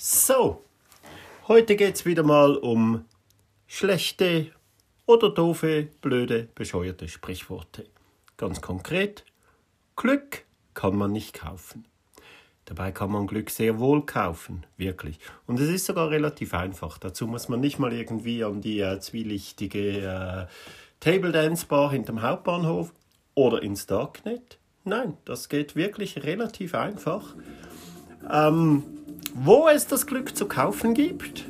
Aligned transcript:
So, 0.00 0.62
heute 1.48 1.74
geht 1.74 1.96
es 1.96 2.06
wieder 2.06 2.22
mal 2.22 2.54
um 2.54 3.04
schlechte 3.66 4.52
oder 5.06 5.28
doofe, 5.28 5.88
blöde, 6.00 6.46
bescheuerte 6.54 7.08
Sprichworte. 7.08 7.84
Ganz 8.36 8.60
konkret, 8.60 9.24
Glück 9.96 10.44
kann 10.74 10.94
man 10.94 11.10
nicht 11.10 11.34
kaufen. 11.34 11.84
Dabei 12.64 12.92
kann 12.92 13.10
man 13.10 13.26
Glück 13.26 13.50
sehr 13.50 13.80
wohl 13.80 14.06
kaufen, 14.06 14.64
wirklich. 14.76 15.18
Und 15.48 15.58
es 15.58 15.68
ist 15.68 15.86
sogar 15.86 16.10
relativ 16.10 16.54
einfach. 16.54 16.98
Dazu 16.98 17.26
muss 17.26 17.48
man 17.48 17.58
nicht 17.58 17.80
mal 17.80 17.92
irgendwie 17.92 18.44
an 18.44 18.60
die 18.60 18.78
äh, 18.78 19.00
zwielichtige 19.00 19.98
äh, 19.98 20.46
Table 21.00 21.32
Dance 21.32 21.66
Bar 21.66 21.90
hinterm 21.90 22.22
Hauptbahnhof 22.22 22.92
oder 23.34 23.64
ins 23.64 23.86
Darknet. 23.86 24.58
Nein, 24.84 25.16
das 25.24 25.48
geht 25.48 25.74
wirklich 25.74 26.22
relativ 26.22 26.76
einfach. 26.76 27.34
Ähm, 28.30 28.84
wo 29.34 29.68
es 29.68 29.86
das 29.86 30.06
Glück 30.06 30.36
zu 30.36 30.46
kaufen 30.46 30.94
gibt 30.94 31.44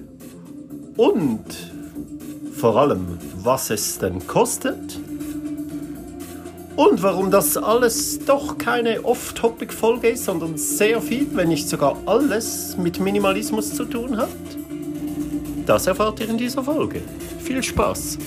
und 0.96 1.44
vor 2.52 2.76
allem, 2.76 3.18
was 3.42 3.70
es 3.70 3.98
denn 3.98 4.26
kostet 4.26 4.98
und 6.76 7.02
warum 7.02 7.30
das 7.30 7.56
alles 7.56 8.24
doch 8.24 8.58
keine 8.58 9.04
Off-Topic-Folge 9.04 10.10
ist, 10.10 10.24
sondern 10.24 10.56
sehr 10.56 11.00
viel, 11.00 11.26
wenn 11.34 11.48
nicht 11.48 11.68
sogar 11.68 11.96
alles 12.06 12.76
mit 12.76 13.00
Minimalismus 13.00 13.74
zu 13.74 13.84
tun 13.84 14.16
hat, 14.16 14.28
das 15.66 15.86
erfahrt 15.86 16.20
ihr 16.20 16.28
in 16.28 16.38
dieser 16.38 16.62
Folge. 16.62 17.02
Viel 17.40 17.62
Spaß! 17.62 18.18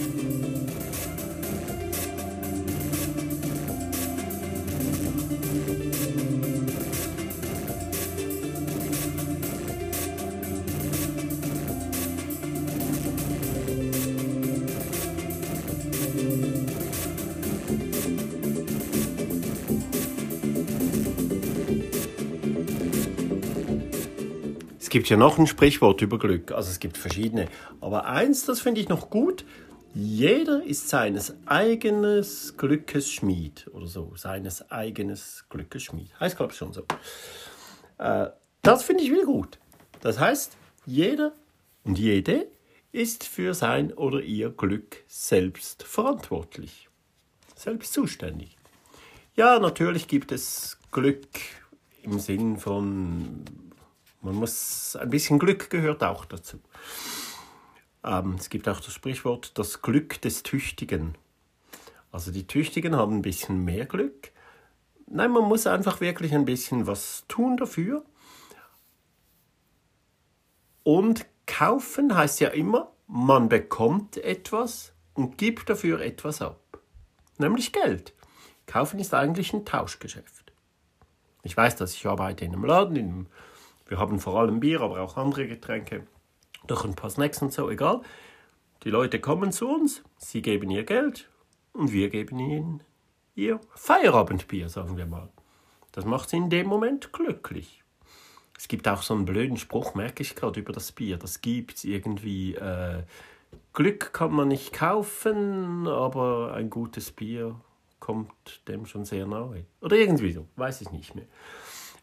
Gibt 24.91 25.09
ja 25.09 25.17
noch 25.17 25.39
ein 25.39 25.47
Sprichwort 25.47 26.01
über 26.01 26.19
Glück, 26.19 26.51
also 26.51 26.69
es 26.69 26.79
gibt 26.79 26.97
verschiedene. 26.97 27.47
Aber 27.79 28.05
eins, 28.05 28.45
das 28.45 28.59
finde 28.59 28.81
ich 28.81 28.89
noch 28.89 29.09
gut. 29.09 29.45
Jeder 29.93 30.63
ist 30.63 30.89
seines 30.89 31.35
eigenes 31.47 32.55
Glückes 32.57 33.11
Schmied 33.11 33.67
oder 33.73 33.87
so. 33.87 34.13
Seines 34.15 34.69
eigenes 34.69 35.45
Glückes 35.49 35.83
Schmied. 35.83 36.17
Heißt, 36.19 36.37
glaube 36.37 36.51
ich, 36.51 36.57
schon 36.57 36.73
so. 36.73 36.83
Äh, 37.97 38.27
das 38.61 38.83
finde 38.83 39.03
ich 39.03 39.11
wieder 39.11 39.25
gut. 39.25 39.59
Das 40.01 40.19
heißt, 40.19 40.55
jeder 40.85 41.33
und 41.83 41.97
jede 41.97 42.47
ist 42.91 43.23
für 43.23 43.53
sein 43.53 43.93
oder 43.93 44.21
ihr 44.21 44.49
Glück 44.49 45.03
selbst 45.07 45.83
verantwortlich. 45.83 46.89
Selbst 47.55 47.93
zuständig. 47.93 48.57
Ja, 49.35 49.59
natürlich 49.59 50.07
gibt 50.07 50.31
es 50.31 50.77
Glück 50.91 51.27
im 52.03 52.19
Sinn 52.19 52.57
von 52.57 53.45
man 54.21 54.35
muss, 54.35 54.95
ein 54.95 55.09
bisschen 55.09 55.39
Glück 55.39 55.69
gehört 55.69 56.03
auch 56.03 56.25
dazu. 56.25 56.59
Ähm, 58.03 58.35
es 58.37 58.49
gibt 58.49 58.67
auch 58.67 58.79
das 58.79 58.93
Sprichwort, 58.93 59.57
das 59.57 59.81
Glück 59.81 60.21
des 60.21 60.43
Tüchtigen. 60.43 61.15
Also 62.11 62.31
die 62.31 62.47
Tüchtigen 62.47 62.95
haben 62.95 63.17
ein 63.17 63.21
bisschen 63.21 63.63
mehr 63.63 63.85
Glück. 63.85 64.31
Nein, 65.07 65.31
man 65.31 65.43
muss 65.43 65.67
einfach 65.67 66.01
wirklich 66.01 66.33
ein 66.33 66.45
bisschen 66.45 66.87
was 66.87 67.25
tun 67.27 67.57
dafür. 67.57 68.03
Und 70.83 71.25
kaufen 71.45 72.15
heißt 72.15 72.39
ja 72.39 72.49
immer, 72.49 72.91
man 73.07 73.49
bekommt 73.49 74.17
etwas 74.17 74.93
und 75.13 75.37
gibt 75.37 75.69
dafür 75.69 76.01
etwas 76.01 76.41
ab. 76.41 76.79
Nämlich 77.37 77.71
Geld. 77.71 78.13
Kaufen 78.65 78.99
ist 78.99 79.13
eigentlich 79.13 79.53
ein 79.53 79.65
Tauschgeschäft. 79.65 80.53
Ich 81.43 81.57
weiß, 81.57 81.75
dass 81.75 81.93
ich 81.93 82.05
arbeite 82.05 82.45
in 82.45 82.53
einem 82.53 82.65
Laden, 82.65 82.95
in 82.95 83.05
einem 83.05 83.27
wir 83.91 83.99
haben 83.99 84.21
vor 84.21 84.39
allem 84.39 84.61
Bier, 84.61 84.79
aber 84.79 85.01
auch 85.01 85.17
andere 85.17 85.47
Getränke, 85.47 86.07
durch 86.65 86.85
ein 86.85 86.95
paar 86.95 87.09
Snacks 87.09 87.41
und 87.41 87.51
so, 87.51 87.69
egal. 87.69 87.99
Die 88.85 88.89
Leute 88.89 89.19
kommen 89.19 89.51
zu 89.51 89.67
uns, 89.67 90.01
sie 90.17 90.41
geben 90.41 90.71
ihr 90.71 90.85
Geld 90.85 91.29
und 91.73 91.91
wir 91.91 92.09
geben 92.09 92.39
ihnen 92.39 92.83
ihr 93.35 93.59
Feierabendbier, 93.75 94.69
sagen 94.69 94.95
wir 94.95 95.05
mal. 95.05 95.27
Das 95.91 96.05
macht 96.05 96.29
sie 96.29 96.37
in 96.37 96.49
dem 96.49 96.67
Moment 96.67 97.11
glücklich. 97.11 97.83
Es 98.57 98.69
gibt 98.69 98.87
auch 98.87 99.01
so 99.01 99.13
einen 99.13 99.25
blöden 99.25 99.57
Spruch, 99.57 99.93
merke 99.93 100.23
ich 100.23 100.37
gerade 100.37 100.61
über 100.61 100.71
das 100.71 100.93
Bier. 100.93 101.17
Das 101.17 101.41
gibt 101.41 101.83
irgendwie. 101.83 102.55
Äh, 102.55 103.03
Glück 103.73 104.13
kann 104.13 104.31
man 104.31 104.47
nicht 104.47 104.71
kaufen, 104.71 105.85
aber 105.85 106.53
ein 106.53 106.69
gutes 106.69 107.11
Bier 107.11 107.59
kommt 107.99 108.61
dem 108.69 108.85
schon 108.85 109.03
sehr 109.03 109.27
nahe. 109.27 109.65
Oder 109.81 109.97
irgendwie 109.97 110.31
so, 110.31 110.47
weiß 110.55 110.79
ich 110.79 110.91
nicht 110.91 111.13
mehr. 111.13 111.25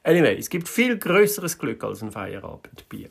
Anyway, 0.03 0.37
es 0.39 0.49
gibt 0.49 0.69
viel 0.69 0.99
größeres 0.99 1.59
Glück 1.59 1.85
als 1.85 2.03
ein 2.03 2.13
Feierabendbier. 2.13 3.11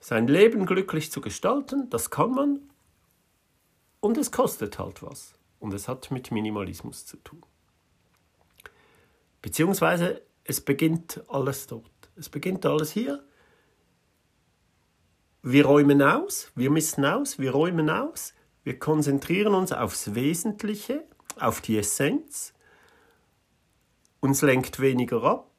Sein 0.00 0.26
Leben 0.26 0.66
glücklich 0.66 1.10
zu 1.10 1.20
gestalten, 1.20 1.88
das 1.90 2.10
kann 2.10 2.32
man 2.32 2.60
und 4.00 4.18
es 4.18 4.30
kostet 4.30 4.78
halt 4.78 5.02
was. 5.02 5.34
Und 5.58 5.72
es 5.74 5.88
hat 5.88 6.10
mit 6.10 6.30
Minimalismus 6.30 7.06
zu 7.06 7.16
tun. 7.16 7.42
Beziehungsweise 9.42 10.22
es 10.44 10.60
beginnt 10.60 11.22
alles 11.28 11.66
dort. 11.66 11.90
Es 12.14 12.28
beginnt 12.28 12.64
alles 12.66 12.92
hier. 12.92 13.24
Wir 15.42 15.66
räumen 15.66 16.02
aus, 16.02 16.52
wir 16.54 16.70
missen 16.70 17.04
aus, 17.04 17.38
wir 17.38 17.52
räumen 17.52 17.88
aus, 17.88 18.34
wir 18.64 18.78
konzentrieren 18.78 19.54
uns 19.54 19.72
aufs 19.72 20.14
Wesentliche, 20.14 21.04
auf 21.38 21.60
die 21.60 21.78
Essenz. 21.78 22.52
Uns 24.20 24.42
lenkt 24.42 24.80
weniger 24.80 25.22
ab 25.22 25.55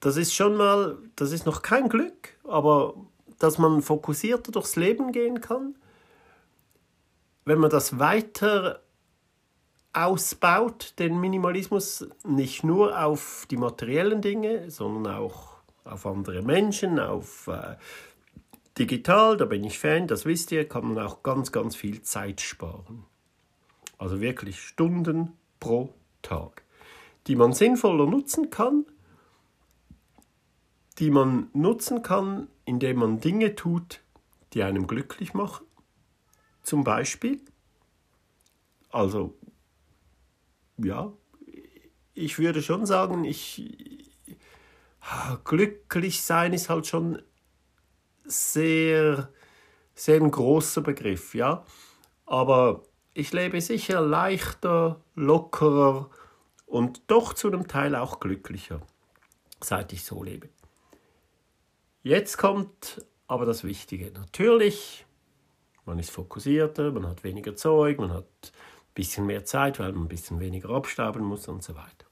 das 0.00 0.16
ist 0.16 0.34
schon 0.34 0.56
mal, 0.56 0.98
das 1.16 1.32
ist 1.32 1.46
noch 1.46 1.62
kein 1.62 1.88
Glück, 1.88 2.36
aber 2.44 2.94
dass 3.38 3.58
man 3.58 3.82
fokussierter 3.82 4.52
durchs 4.52 4.76
Leben 4.76 5.12
gehen 5.12 5.40
kann, 5.40 5.76
wenn 7.44 7.58
man 7.58 7.70
das 7.70 7.98
weiter 7.98 8.82
ausbaut, 9.92 10.94
den 10.98 11.20
Minimalismus, 11.20 12.06
nicht 12.24 12.62
nur 12.62 13.02
auf 13.02 13.46
die 13.50 13.56
materiellen 13.56 14.20
Dinge, 14.20 14.70
sondern 14.70 15.14
auch 15.14 15.56
auf 15.84 16.06
andere 16.06 16.42
Menschen, 16.42 17.00
auf 17.00 17.48
äh, 17.48 17.76
digital, 18.78 19.36
da 19.36 19.46
bin 19.46 19.64
ich 19.64 19.78
Fan, 19.78 20.06
das 20.06 20.26
wisst 20.26 20.52
ihr, 20.52 20.68
kann 20.68 20.92
man 20.92 21.04
auch 21.04 21.22
ganz, 21.22 21.50
ganz 21.50 21.74
viel 21.74 22.02
Zeit 22.02 22.40
sparen. 22.40 23.04
Also 23.96 24.20
wirklich 24.20 24.60
Stunden 24.60 25.32
pro 25.58 25.94
Tag, 26.22 26.62
die 27.26 27.34
man 27.34 27.52
sinnvoller 27.52 28.06
nutzen 28.06 28.50
kann 28.50 28.84
die 30.98 31.10
man 31.10 31.48
nutzen 31.52 32.02
kann, 32.02 32.48
indem 32.64 32.98
man 32.98 33.20
Dinge 33.20 33.54
tut, 33.54 34.00
die 34.52 34.62
einem 34.62 34.86
glücklich 34.86 35.34
machen. 35.34 35.66
Zum 36.62 36.84
Beispiel, 36.84 37.40
also 38.90 39.34
ja, 40.76 41.12
ich 42.14 42.38
würde 42.38 42.62
schon 42.62 42.86
sagen, 42.86 43.24
ich 43.24 44.10
glücklich 45.44 46.22
sein 46.22 46.52
ist 46.52 46.68
halt 46.68 46.86
schon 46.86 47.22
sehr 48.24 49.30
sehr 49.98 50.20
ein 50.20 50.30
großer 50.30 50.80
Begriff, 50.80 51.34
ja, 51.34 51.64
aber 52.24 52.84
ich 53.14 53.32
lebe 53.32 53.60
sicher 53.60 54.00
leichter, 54.00 55.00
lockerer 55.16 56.08
und 56.66 57.02
doch 57.08 57.34
zu 57.34 57.48
einem 57.48 57.66
Teil 57.66 57.96
auch 57.96 58.20
glücklicher, 58.20 58.80
seit 59.60 59.92
ich 59.92 60.04
so 60.04 60.22
lebe. 60.22 60.50
Jetzt 62.02 62.38
kommt 62.38 63.04
aber 63.26 63.44
das 63.44 63.64
Wichtige. 63.64 64.10
Natürlich, 64.12 65.04
man 65.84 65.98
ist 65.98 66.10
fokussierter, 66.10 66.92
man 66.92 67.06
hat 67.06 67.24
weniger 67.24 67.56
Zeug, 67.56 67.98
man 67.98 68.12
hat 68.12 68.24
ein 68.24 68.94
bisschen 68.94 69.26
mehr 69.26 69.44
Zeit, 69.44 69.78
weil 69.78 69.92
man 69.92 70.04
ein 70.04 70.08
bisschen 70.08 70.40
weniger 70.40 70.70
abstauben 70.70 71.24
muss 71.24 71.48
und 71.48 71.62
so 71.62 71.74
weiter. 71.74 72.06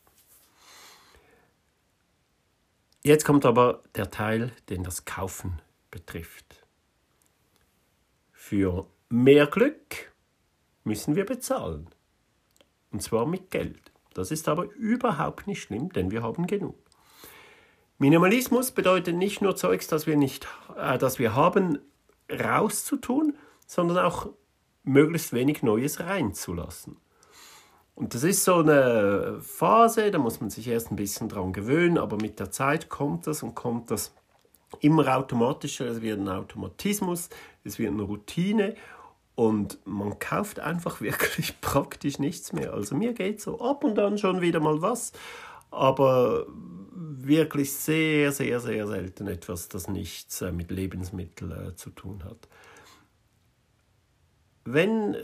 Jetzt 3.02 3.24
kommt 3.24 3.46
aber 3.46 3.84
der 3.94 4.10
Teil, 4.10 4.52
den 4.68 4.82
das 4.82 5.04
Kaufen 5.04 5.62
betrifft. 5.92 6.66
Für 8.32 8.86
mehr 9.08 9.46
Glück 9.46 10.12
müssen 10.82 11.14
wir 11.14 11.24
bezahlen. 11.24 11.88
Und 12.90 13.02
zwar 13.02 13.26
mit 13.26 13.50
Geld. 13.50 13.92
Das 14.14 14.30
ist 14.30 14.48
aber 14.48 14.64
überhaupt 14.72 15.46
nicht 15.46 15.62
schlimm, 15.62 15.92
denn 15.92 16.10
wir 16.10 16.22
haben 16.22 16.46
genug. 16.46 16.78
Minimalismus 17.98 18.72
bedeutet 18.72 19.16
nicht 19.16 19.40
nur 19.40 19.56
Zeugs, 19.56 19.87
das 19.87 20.06
wir 20.06 20.16
nicht, 20.16 20.46
äh, 20.76 20.98
das 20.98 21.19
wir 21.19 21.34
haben, 21.34 21.78
rauszutun, 22.31 23.34
sondern 23.66 23.98
auch 23.98 24.28
möglichst 24.82 25.32
wenig 25.32 25.62
Neues 25.62 26.00
reinzulassen. 26.00 26.96
Und 27.94 28.14
das 28.14 28.25
ist 28.25 28.44
so 28.44 28.56
eine 28.56 29.38
Phase, 29.40 30.10
da 30.10 30.19
muss 30.19 30.40
man 30.40 30.50
sich 30.50 30.69
erst 30.69 30.90
ein 30.90 30.96
bisschen 30.96 31.31
dran 31.31 31.54
gewöhnen, 31.54 31.96
aber 31.96 32.16
mit 32.16 32.38
der 32.38 32.50
Zeit 32.50 32.90
kommt 32.90 33.26
das 33.26 33.43
und 33.43 33.54
kommt 33.54 33.90
das 33.90 34.14
immer 34.81 35.16
automatischer. 35.16 35.87
Es 35.87 36.02
wird 36.02 36.20
ein 36.20 36.28
Automatismus, 36.28 37.31
es 37.64 37.78
wird 37.78 37.92
eine 37.92 38.02
Routine 38.02 38.75
und 39.34 39.78
man 39.87 40.19
kauft 40.19 40.60
einfach 40.60 41.00
wirklich 41.00 41.58
praktisch 41.62 42.19
nichts 42.19 42.52
mehr. 42.52 42.75
Also 42.75 42.94
mir 42.94 43.14
geht 43.14 43.40
so 43.40 43.60
ab 43.60 43.82
und 43.82 43.99
an 43.99 44.19
schon 44.19 44.42
wieder 44.42 44.60
mal 44.60 44.82
was, 44.82 45.12
aber 45.70 46.46
wirklich 46.48 47.72
sehr, 47.72 48.32
sehr, 48.32 48.60
sehr 48.60 48.86
selten 48.86 49.26
etwas, 49.26 49.68
das 49.68 49.88
nichts 49.88 50.40
äh, 50.42 50.52
mit 50.52 50.70
Lebensmitteln 50.70 51.68
äh, 51.68 51.74
zu 51.76 51.90
tun 51.90 52.24
hat. 52.24 52.48
Wenn 54.64 55.14
äh, 55.14 55.18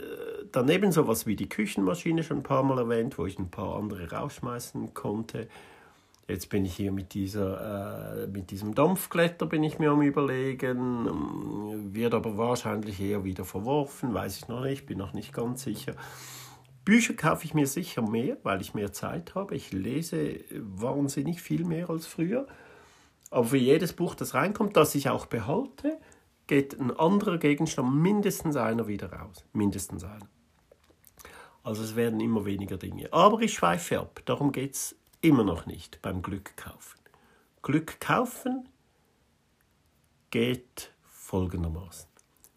daneben 0.51 0.91
sowas 0.91 1.25
wie 1.25 1.35
die 1.35 1.49
Küchenmaschine 1.49 2.23
schon 2.23 2.37
ein 2.37 2.43
paar 2.43 2.63
Mal 2.63 2.77
erwähnt, 2.77 3.17
wo 3.17 3.25
ich 3.25 3.39
ein 3.39 3.51
paar 3.51 3.75
andere 3.75 4.09
rausschmeißen 4.11 4.93
konnte, 4.93 5.47
Jetzt 6.25 6.47
bin 6.47 6.63
ich 6.63 6.75
hier 6.75 6.93
mit, 6.93 7.13
dieser, 7.13 8.23
äh, 8.23 8.27
mit 8.27 8.49
diesem 8.49 8.73
Dampfkletter 8.73 9.45
bin 9.45 9.61
ich 9.61 9.77
mir 9.77 9.91
am 9.91 10.01
überlegen, 10.01 11.05
ähm, 11.05 11.93
wird 11.93 12.13
aber 12.13 12.37
wahrscheinlich 12.37 13.01
eher 13.01 13.25
wieder 13.25 13.43
verworfen, 13.43 14.13
weiß 14.13 14.37
ich 14.37 14.47
noch 14.47 14.61
nicht, 14.61 14.85
bin 14.85 14.99
noch 14.99 15.11
nicht 15.11 15.33
ganz 15.33 15.63
sicher. 15.63 15.95
Bücher 16.85 17.13
kaufe 17.13 17.45
ich 17.45 17.53
mir 17.53 17.67
sicher 17.67 18.01
mehr, 18.01 18.37
weil 18.43 18.61
ich 18.61 18.73
mehr 18.73 18.91
Zeit 18.91 19.35
habe. 19.35 19.55
Ich 19.55 19.71
lese 19.71 20.41
wahnsinnig 20.51 21.41
viel 21.41 21.63
mehr 21.63 21.89
als 21.89 22.05
früher. 22.05 22.47
Aber 23.29 23.45
für 23.45 23.57
jedes 23.57 23.93
Buch, 23.93 24.15
das 24.15 24.33
reinkommt, 24.33 24.75
das 24.75 24.93
ich 24.95 25.09
auch 25.09 25.25
behalte, 25.25 25.97
geht 26.47 26.79
ein 26.79 26.91
anderer 26.91 27.37
Gegenstand, 27.37 27.95
mindestens 27.95 28.57
einer 28.57 28.87
wieder 28.87 29.11
raus. 29.13 29.45
Mindestens 29.53 30.03
einer. 30.03 30.27
Also 31.63 31.83
es 31.83 31.95
werden 31.95 32.19
immer 32.19 32.45
weniger 32.45 32.77
Dinge. 32.77 33.11
Aber 33.13 33.39
ich 33.41 33.53
schweife 33.53 33.99
ab. 33.99 34.21
Darum 34.25 34.51
geht 34.51 34.73
es 34.73 34.95
immer 35.21 35.45
noch 35.45 35.65
nicht 35.65 36.01
beim 36.01 36.21
Glück 36.21 36.57
kaufen. 36.57 36.99
Glück 37.61 38.01
kaufen 38.01 38.67
geht 40.29 40.91
folgendermaßen. 41.05 42.09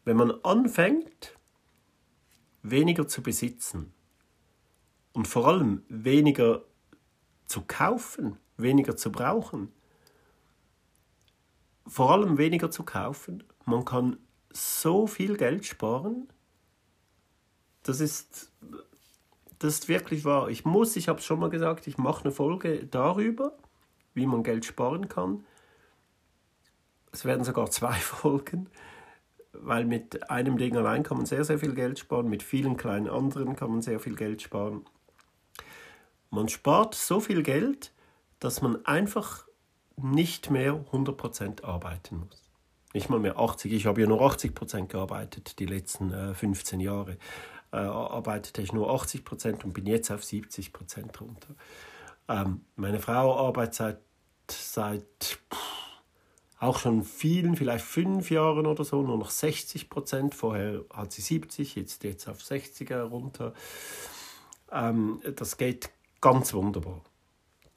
Wenn 0.05 0.17
man 0.17 0.33
anfängt, 0.43 1.37
weniger 2.63 3.07
zu 3.07 3.23
besitzen 3.23 3.93
und 5.17 5.27
vor 5.27 5.49
allem 5.49 5.83
weniger 5.89 6.63
zu 7.47 7.63
kaufen, 7.63 8.37
weniger 8.59 8.97
zu 8.97 9.11
brauchen, 9.11 9.73
vor 11.87 12.11
allem 12.11 12.37
weniger 12.37 12.71
zu 12.71 12.83
kaufen, 12.83 13.43
man 13.65 13.87
kann 13.87 14.19
so 14.53 15.07
viel 15.07 15.39
Geld 15.39 15.65
sparen, 15.65 16.29
das 17.83 18.01
ist 18.01 18.53
das 19.59 19.73
ist 19.73 19.89
wirklich 19.89 20.27
wahr. 20.27 20.51
Ich 20.51 20.67
muss, 20.67 20.97
ich 20.97 21.09
habe 21.09 21.19
es 21.19 21.25
schon 21.25 21.41
mal 21.41 21.49
gesagt, 21.49 21.87
ich 21.87 21.97
mache 21.97 22.25
eine 22.25 22.31
Folge 22.31 22.85
darüber, 22.85 23.57
wie 24.13 24.27
man 24.27 24.43
Geld 24.43 24.67
sparen 24.67 25.09
kann. 25.09 25.47
Es 27.11 27.25
werden 27.25 27.43
sogar 27.43 27.71
zwei 27.71 27.95
Folgen, 27.95 28.69
weil 29.55 29.87
mit 29.87 30.29
einem 30.29 30.59
Ding 30.59 30.77
allein 30.77 31.05
kann 31.05 31.17
man 31.17 31.25
sehr, 31.25 31.45
sehr 31.45 31.59
viel 31.59 31.73
Geld 31.73 31.99
sparen, 31.99 32.29
mit 32.29 32.43
vielen 32.43 32.77
kleinen 32.77 33.09
anderen 33.09 33.57
kann 33.57 33.71
man 33.71 33.81
sehr 33.81 33.99
viel 33.99 34.15
Geld 34.15 34.43
sparen. 34.43 34.85
Man 36.37 36.51
spart 36.51 36.95
so 36.95 37.19
viel 37.19 37.43
Geld, 37.43 37.93
dass 38.41 38.61
man 38.61 38.85
einfach 38.85 39.47
nicht 39.97 40.51
mehr 40.51 40.85
100% 40.93 41.65
arbeiten 41.65 42.19
muss. 42.19 42.43
Nicht 42.93 43.09
mal 43.09 43.19
mehr 43.19 43.39
80, 43.39 43.73
ich 43.73 43.87
habe 43.87 44.03
ja 44.03 44.07
nur 44.07 44.21
80% 44.21 44.89
gearbeitet 44.89 45.59
die 45.59 45.65
letzten 45.65 46.13
äh, 46.13 46.35
15 46.35 46.81
Jahre 46.81 47.17
äh, 47.73 47.79
arbeitete 47.79 48.61
ich 48.61 48.75
nur 48.75 48.91
80 48.91 49.25
Prozent 49.25 49.65
und 49.65 49.73
bin 49.73 49.87
jetzt 49.87 50.11
auf 50.11 50.25
70 50.25 50.75
Prozent 50.75 51.19
runter. 51.23 51.55
Ähm, 52.29 52.67
meine 52.75 53.01
Frau 53.01 53.39
arbeitet 53.39 53.75
seit, 53.75 54.01
seit 54.51 55.39
auch 56.59 56.79
schon 56.79 57.03
vielen, 57.03 57.57
vielleicht 57.57 57.87
fünf 57.87 58.31
Jahren 58.31 58.67
oder 58.67 58.85
so, 58.85 59.01
nur 59.01 59.17
noch 59.17 59.31
60 59.31 59.89
Prozent. 59.89 60.35
Vorher 60.35 60.85
hat 60.93 61.13
sie 61.13 61.23
70, 61.23 61.77
jetzt 61.77 62.05
jetzt 62.05 62.29
auf 62.29 62.41
60er 62.41 63.05
runter. 63.05 63.55
Ähm, 64.71 65.23
das 65.35 65.57
geht 65.57 65.91
ganz 66.27 66.53
wunderbar. 66.55 67.03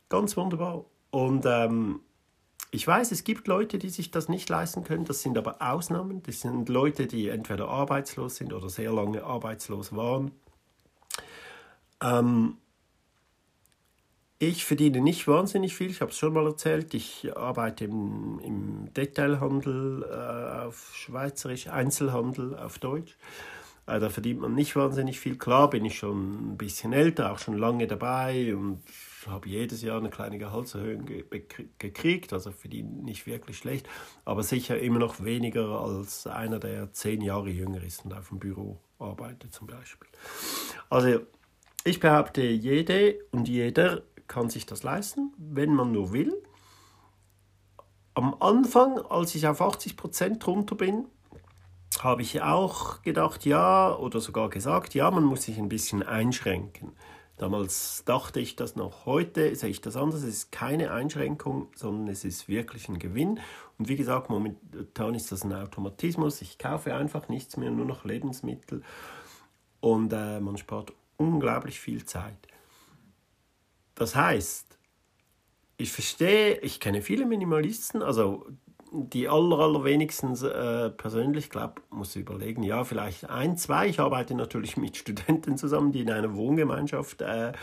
Ganz 0.10 0.36
wunderbar. 0.36 0.86
Und 1.12 1.46
ähm, 1.46 2.00
ich 2.72 2.88
weiß, 2.88 3.12
es 3.12 3.24
gibt 3.24 3.48
Leute, 3.48 3.78
die 3.78 3.90
sich 3.90 4.10
das 4.10 4.28
nicht 4.28 4.50
leisten 4.50 4.84
können, 4.84 5.06
das 5.06 5.22
sind 5.22 5.38
aber 5.38 5.58
Ausnahmen. 5.62 6.24
Das 6.24 6.42
sind 6.42 6.68
Leute, 6.68 7.06
die 7.06 7.30
entweder 7.30 7.68
arbeitslos 7.68 8.38
sind 8.38 8.52
oder 8.52 8.68
sehr 8.70 8.92
lange 8.92 9.24
arbeitslos 9.24 9.96
waren. 9.96 10.32
Ähm, 12.02 12.58
ich 14.40 14.66
verdiene 14.66 15.02
nicht 15.02 15.28
wahnsinnig 15.28 15.76
viel, 15.76 15.92
ich 15.92 16.02
habe 16.02 16.10
es 16.10 16.18
schon 16.18 16.34
mal 16.34 16.48
erzählt. 16.48 16.96
Ich 16.96 17.32
arbeite 17.38 17.86
im, 17.86 18.40
im 18.40 18.94
Detailhandel 18.96 20.08
äh, 20.10 20.66
auf 20.66 20.96
Schweizerisch, 20.96 21.68
Einzelhandel 21.68 22.58
auf 22.58 22.80
Deutsch. 22.80 23.16
Äh, 23.90 24.00
da 24.00 24.10
verdient 24.10 24.42
man 24.42 24.54
nicht 24.54 24.76
wahnsinnig 24.76 25.20
viel. 25.20 25.38
Klar 25.38 25.70
bin 25.70 25.84
ich 25.86 25.98
schon 25.98 26.52
ein 26.54 26.58
bisschen 26.58 26.94
älter, 26.94 27.32
auch 27.32 27.40
schon 27.40 27.58
lange 27.58 27.88
dabei 27.88 28.56
und 28.56 28.84
habe 29.28 29.50
jedes 29.50 29.82
Jahr 29.82 29.98
eine 29.98 30.10
kleine 30.10 30.38
Gehaltserhöhung 30.38 31.06
ge 31.06 31.26
gekriegt, 31.78 32.32
also 32.32 32.52
für 32.52 32.70
die 32.70 32.84
nicht 32.84 33.26
wirklich 33.26 33.58
schlecht, 33.58 33.90
aber 34.26 34.44
sicher 34.44 34.80
immer 34.80 35.00
noch 35.00 35.24
weniger 35.24 35.82
als 35.82 36.28
einer, 36.28 36.60
der 36.60 36.94
zehn 36.94 37.22
Jahre 37.22 37.50
jünger 37.50 37.84
ist 37.84 38.06
und 38.06 38.14
auf 38.14 38.30
dem 38.30 38.40
Büro 38.40 38.80
arbeitet 39.00 39.54
zum 39.54 39.68
Beispiel. 39.68 40.08
Also 40.90 41.20
ich 41.84 42.00
behaupte, 42.00 42.44
jede 42.44 43.20
und 43.32 43.48
jeder 43.48 44.04
kann 44.28 44.50
sich 44.50 44.66
das 44.66 44.84
leisten, 44.84 45.34
wenn 45.38 45.74
man 45.74 45.92
nur 45.92 46.14
will. 46.14 46.42
Am 48.14 48.36
Anfang, 48.40 49.00
als 49.00 49.34
ich 49.36 49.48
auf 49.48 49.62
80 49.62 49.98
Prozent 49.98 50.46
runter 50.46 50.76
bin, 50.76 51.06
habe 52.04 52.22
ich 52.22 52.42
auch 52.42 53.02
gedacht, 53.02 53.46
ja, 53.46 53.96
oder 53.96 54.20
sogar 54.20 54.50
gesagt, 54.50 54.94
ja, 54.94 55.12
man 55.12 55.24
muss 55.24 55.44
sich 55.44 55.58
ein 55.58 55.70
bisschen 55.70 56.04
einschränken. 56.04 56.94
Damals 57.38 58.04
dachte 58.06 58.42
ich 58.42 58.58
das 58.58 58.76
noch, 58.76 59.06
heute 59.06 59.56
sehe 59.56 59.70
ich 59.70 59.80
das 59.80 59.96
anders. 59.96 60.24
Es 60.24 60.36
ist 60.36 60.52
keine 60.52 60.92
Einschränkung, 60.92 61.70
sondern 61.74 62.10
es 62.10 62.26
ist 62.26 62.50
wirklich 62.50 62.90
ein 62.90 63.00
Gewinn. 63.00 63.40
Und 63.78 63.88
wie 63.88 63.96
gesagt, 63.96 64.30
momentan 64.30 65.16
ist 65.16 65.32
das 65.32 65.46
ein 65.46 65.54
Automatismus. 65.54 66.42
Ich 66.42 66.58
kaufe 66.58 66.94
einfach 66.94 67.30
nichts 67.30 67.56
mehr, 67.56 67.72
nur 67.72 67.86
noch 67.86 68.04
Lebensmittel. 68.04 68.84
Und 69.80 70.12
äh, 70.12 70.42
man 70.42 70.58
spart 70.58 70.92
unglaublich 71.16 71.80
viel 71.80 72.04
Zeit. 72.04 72.38
Das 73.96 74.16
heißt, 74.16 74.78
ich 75.78 75.94
verstehe, 75.94 76.58
ich 76.60 76.82
kenne 76.82 77.02
viele 77.02 77.26
Minimalisten, 77.26 78.02
also 78.02 78.46
die 78.92 79.28
aller, 79.30 79.60
allerwenigsten 79.60 80.34
äh, 80.44 80.90
persönlich, 80.90 81.50
glaube 81.50 81.82
muss 81.90 82.16
überlegen, 82.16 82.64
ja, 82.64 82.84
vielleicht 82.84 83.30
ein, 83.30 83.58
zwei. 83.58 83.88
Ich 83.88 84.00
arbeite 84.00 84.36
natürlich 84.36 84.78
mit 84.78 84.98
Studenten 84.98 85.58
zusammen, 85.58 85.92
die 85.92 86.02
in 86.02 86.12
einer 86.12 86.34
Wohngemeinschaft 86.36 87.22
äh, 87.22 87.54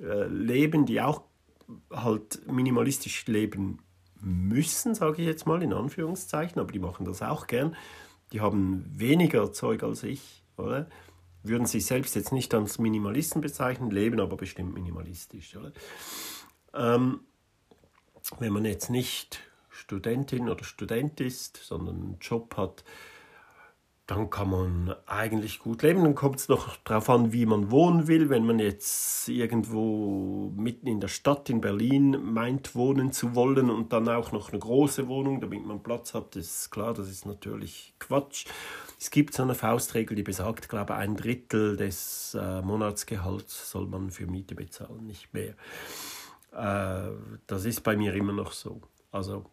äh, 0.00 0.26
leben, 0.26 0.86
die 0.86 1.00
auch 1.00 1.22
halt 1.92 2.40
minimalistisch 2.50 3.26
leben 3.26 3.78
müssen, 4.20 4.94
sage 4.94 5.22
ich 5.22 5.28
jetzt 5.28 5.46
mal 5.46 5.62
in 5.62 5.72
Anführungszeichen, 5.72 6.60
aber 6.60 6.72
die 6.72 6.80
machen 6.80 7.04
das 7.04 7.22
auch 7.22 7.46
gern. 7.46 7.76
Die 8.32 8.40
haben 8.40 8.84
weniger 8.88 9.52
Zeug 9.52 9.82
als 9.82 10.02
ich, 10.02 10.42
oder? 10.56 10.88
Würden 11.44 11.66
sich 11.66 11.86
selbst 11.86 12.16
jetzt 12.16 12.32
nicht 12.32 12.52
als 12.52 12.78
Minimalisten 12.78 13.40
bezeichnen, 13.40 13.90
leben 13.90 14.20
aber 14.20 14.36
bestimmt 14.36 14.74
minimalistisch, 14.74 15.56
oder? 15.56 15.72
Ähm, 16.74 17.20
wenn 18.40 18.52
man 18.52 18.64
jetzt 18.64 18.90
nicht 18.90 19.40
Studentin 19.88 20.50
oder 20.50 20.64
Student 20.64 21.18
ist, 21.18 21.56
sondern 21.56 21.96
einen 21.96 22.18
Job 22.20 22.58
hat, 22.58 22.84
dann 24.06 24.28
kann 24.28 24.50
man 24.50 24.94
eigentlich 25.06 25.60
gut 25.60 25.82
leben. 25.82 26.04
Dann 26.04 26.14
kommt 26.14 26.36
es 26.36 26.48
noch 26.48 26.76
darauf 26.76 27.08
an, 27.08 27.32
wie 27.32 27.46
man 27.46 27.70
wohnen 27.70 28.06
will. 28.06 28.28
Wenn 28.28 28.44
man 28.44 28.58
jetzt 28.58 29.30
irgendwo 29.30 30.52
mitten 30.54 30.86
in 30.86 31.00
der 31.00 31.08
Stadt 31.08 31.48
in 31.48 31.62
Berlin 31.62 32.18
meint, 32.22 32.74
wohnen 32.74 33.12
zu 33.12 33.34
wollen 33.34 33.70
und 33.70 33.94
dann 33.94 34.08
auch 34.10 34.30
noch 34.30 34.50
eine 34.50 34.58
große 34.58 35.08
Wohnung, 35.08 35.40
damit 35.40 35.64
man 35.64 35.82
Platz 35.82 36.12
hat, 36.12 36.36
ist 36.36 36.70
klar, 36.70 36.92
das 36.92 37.08
ist 37.08 37.24
natürlich 37.24 37.94
Quatsch. 37.98 38.44
Es 39.00 39.10
gibt 39.10 39.32
so 39.32 39.42
eine 39.42 39.54
Faustregel, 39.54 40.16
die 40.16 40.22
besagt, 40.22 40.68
glaube 40.68 40.92
ich, 40.92 40.98
ein 40.98 41.16
Drittel 41.16 41.78
des 41.78 42.36
äh, 42.38 42.60
Monatsgehalts 42.60 43.70
soll 43.70 43.86
man 43.86 44.10
für 44.10 44.26
Miete 44.26 44.54
bezahlen, 44.54 45.06
nicht 45.06 45.32
mehr. 45.32 45.54
Äh, 46.52 47.10
das 47.46 47.64
ist 47.64 47.82
bei 47.82 47.96
mir 47.96 48.14
immer 48.14 48.34
noch 48.34 48.52
so. 48.52 48.82
Also 49.12 49.44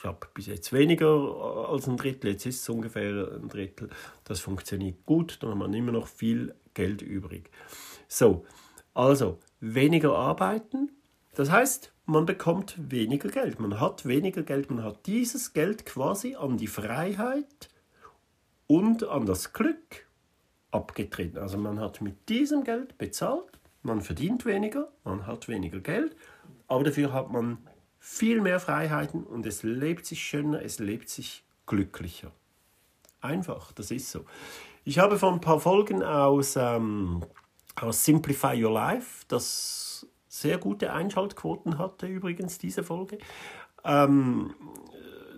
ich 0.00 0.06
habe 0.06 0.26
bis 0.32 0.46
jetzt 0.46 0.72
weniger 0.72 1.68
als 1.68 1.86
ein 1.86 1.98
Drittel, 1.98 2.30
jetzt 2.30 2.46
ist 2.46 2.62
es 2.62 2.68
ungefähr 2.70 3.32
ein 3.34 3.48
Drittel. 3.48 3.90
Das 4.24 4.40
funktioniert 4.40 5.04
gut, 5.04 5.38
dann 5.42 5.50
hat 5.50 5.58
man 5.58 5.74
immer 5.74 5.92
noch 5.92 6.06
viel 6.06 6.54
Geld 6.72 7.02
übrig. 7.02 7.50
So, 8.08 8.46
also 8.94 9.38
weniger 9.60 10.16
arbeiten, 10.16 10.90
das 11.34 11.50
heißt, 11.50 11.92
man 12.06 12.24
bekommt 12.24 12.76
weniger 12.90 13.28
Geld. 13.28 13.60
Man 13.60 13.78
hat 13.78 14.06
weniger 14.06 14.42
Geld, 14.42 14.70
man 14.70 14.82
hat 14.82 15.06
dieses 15.06 15.52
Geld 15.52 15.84
quasi 15.84 16.34
an 16.34 16.56
die 16.56 16.66
Freiheit 16.66 17.68
und 18.66 19.06
an 19.06 19.26
das 19.26 19.52
Glück 19.52 20.08
abgetreten. 20.70 21.36
Also 21.36 21.58
man 21.58 21.78
hat 21.78 22.00
mit 22.00 22.28
diesem 22.30 22.64
Geld 22.64 22.96
bezahlt 22.96 23.60
Man 23.82 24.00
verdient 24.00 24.46
weniger, 24.46 24.90
man 25.04 25.26
hat 25.26 25.46
weniger 25.48 25.80
Geld, 25.80 26.16
aber 26.68 26.84
dafür 26.84 27.12
hat 27.12 27.30
man 27.30 27.58
viel 28.00 28.40
mehr 28.40 28.58
Freiheiten 28.58 29.22
und 29.22 29.46
es 29.46 29.62
lebt 29.62 30.06
sich 30.06 30.22
schöner, 30.24 30.62
es 30.62 30.78
lebt 30.78 31.10
sich 31.10 31.44
glücklicher. 31.66 32.32
Einfach, 33.20 33.72
das 33.72 33.90
ist 33.90 34.10
so. 34.10 34.24
Ich 34.84 34.98
habe 34.98 35.18
vor 35.18 35.30
ein 35.32 35.42
paar 35.42 35.60
Folgen 35.60 36.02
aus, 36.02 36.56
ähm, 36.56 37.22
aus 37.76 38.02
Simplify 38.02 38.64
Your 38.64 38.72
Life, 38.72 39.26
das 39.28 40.06
sehr 40.26 40.56
gute 40.56 40.92
Einschaltquoten 40.92 41.76
hatte 41.76 42.06
übrigens, 42.06 42.56
diese 42.56 42.82
Folge, 42.82 43.18
ähm, 43.84 44.54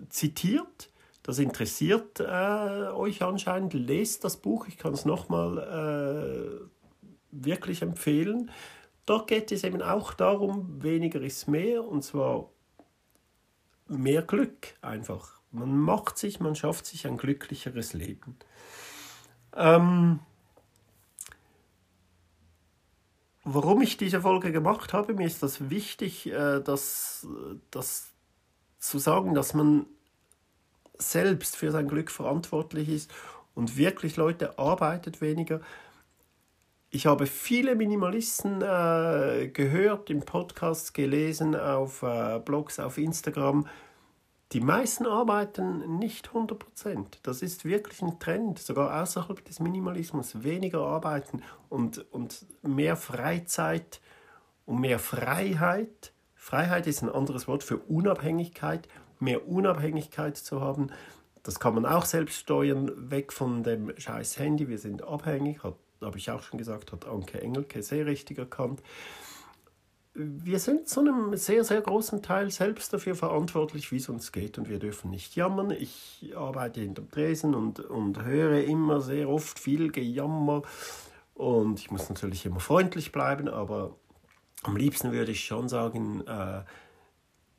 zitiert. 0.09 0.89
Das 1.23 1.39
interessiert 1.39 2.19
äh, 2.19 2.89
euch 2.93 3.21
anscheinend. 3.21 3.73
Lest 3.73 4.23
das 4.23 4.37
Buch, 4.37 4.67
ich 4.67 4.77
kann 4.77 4.93
es 4.93 5.05
nochmal 5.05 5.57
äh, 5.57 6.65
wirklich 7.31 7.81
empfehlen. 7.81 8.51
Dort 9.05 9.27
geht 9.27 9.51
es 9.51 9.63
eben 9.63 9.81
auch 9.81 10.13
darum, 10.13 10.81
weniger 10.81 11.21
ist 11.21 11.47
mehr 11.47 11.85
und 11.85 12.03
zwar 12.03 12.52
mehr 13.87 14.21
Glück 14.21 14.73
einfach. 14.81 15.39
Man 15.51 15.77
macht 15.77 16.17
sich, 16.17 16.39
man 16.39 16.55
schafft 16.55 16.85
sich 16.85 17.05
ein 17.05 17.17
glücklicheres 17.17 17.93
Leben. 17.93 18.37
Ähm, 19.55 20.19
warum 23.43 23.81
ich 23.81 23.97
diese 23.97 24.21
Folge 24.21 24.51
gemacht 24.51 24.93
habe, 24.93 25.13
mir 25.13 25.27
ist 25.27 25.43
das 25.43 25.69
wichtig, 25.69 26.27
äh, 26.27 26.59
das, 26.59 27.27
das 27.69 28.09
zu 28.79 28.99
sagen, 28.99 29.33
dass 29.33 29.53
man 29.53 29.85
selbst 30.97 31.55
für 31.55 31.71
sein 31.71 31.87
Glück 31.87 32.11
verantwortlich 32.11 32.89
ist 32.89 33.11
und 33.55 33.77
wirklich 33.77 34.15
Leute 34.15 34.57
arbeitet 34.57 35.21
weniger. 35.21 35.61
Ich 36.95 37.07
habe 37.07 37.25
viele 37.25 37.73
Minimalisten 37.73 38.61
äh, 38.61 39.49
gehört, 39.51 40.11
im 40.11 40.19
Podcast 40.19 40.93
gelesen, 40.93 41.55
auf 41.55 42.03
äh, 42.03 42.37
Blogs, 42.37 42.79
auf 42.79 42.99
Instagram. 42.99 43.65
Die 44.51 44.59
meisten 44.59 45.07
arbeiten 45.07 45.97
nicht 45.97 46.29
100%. 46.29 47.05
Das 47.23 47.41
ist 47.41 47.65
wirklich 47.65 48.03
ein 48.03 48.19
Trend, 48.19 48.59
sogar 48.59 49.01
außerhalb 49.01 49.43
des 49.43 49.59
Minimalismus. 49.59 50.43
Weniger 50.43 50.81
arbeiten 50.81 51.41
und, 51.67 52.05
und 52.13 52.45
mehr 52.61 52.95
Freizeit 52.95 53.99
und 54.67 54.79
mehr 54.79 54.99
Freiheit. 54.99 56.13
Freiheit 56.35 56.85
ist 56.85 57.01
ein 57.01 57.09
anderes 57.09 57.47
Wort 57.47 57.63
für 57.63 57.77
Unabhängigkeit. 57.77 58.87
Mehr 59.19 59.47
Unabhängigkeit 59.47 60.37
zu 60.37 60.61
haben. 60.61 60.91
Das 61.41 61.59
kann 61.59 61.73
man 61.73 61.87
auch 61.87 62.05
selbst 62.05 62.35
steuern, 62.37 62.91
weg 63.09 63.33
von 63.33 63.63
dem 63.63 63.91
scheiß 63.97 64.37
Handy. 64.37 64.67
Wir 64.67 64.77
sind 64.77 65.01
abhängig, 65.01 65.63
hat 65.63 65.73
habe 66.03 66.17
ich 66.17 66.29
auch 66.31 66.43
schon 66.43 66.57
gesagt, 66.57 66.91
hat 66.91 67.07
Anke 67.07 67.41
Engelke 67.41 67.81
sehr 67.83 68.05
richtig 68.05 68.37
erkannt. 68.37 68.81
Wir 70.15 70.59
sind 70.59 70.87
zu 70.87 70.99
einem 70.99 71.35
sehr, 71.35 71.63
sehr 71.63 71.81
großen 71.81 72.21
Teil 72.21 72.51
selbst 72.51 72.93
dafür 72.93 73.15
verantwortlich, 73.15 73.91
wie 73.91 73.97
es 73.97 74.09
uns 74.09 74.31
geht 74.31 74.59
und 74.59 74.69
wir 74.69 74.77
dürfen 74.77 75.09
nicht 75.09 75.35
jammern. 75.35 75.71
Ich 75.71 76.31
arbeite 76.35 76.81
hinterm 76.81 77.09
Tresen 77.09 77.55
und, 77.55 77.79
und 77.79 78.23
höre 78.23 78.63
immer 78.63 79.01
sehr 79.01 79.27
oft 79.27 79.57
viel 79.57 79.91
Gejammer 79.91 80.61
und 81.33 81.79
ich 81.79 81.89
muss 81.89 82.09
natürlich 82.09 82.45
immer 82.45 82.59
freundlich 82.59 83.11
bleiben, 83.11 83.47
aber 83.47 83.95
am 84.63 84.77
liebsten 84.77 85.11
würde 85.11 85.31
ich 85.31 85.45
schon 85.45 85.67
sagen, 85.67 86.25
äh, 86.27 86.63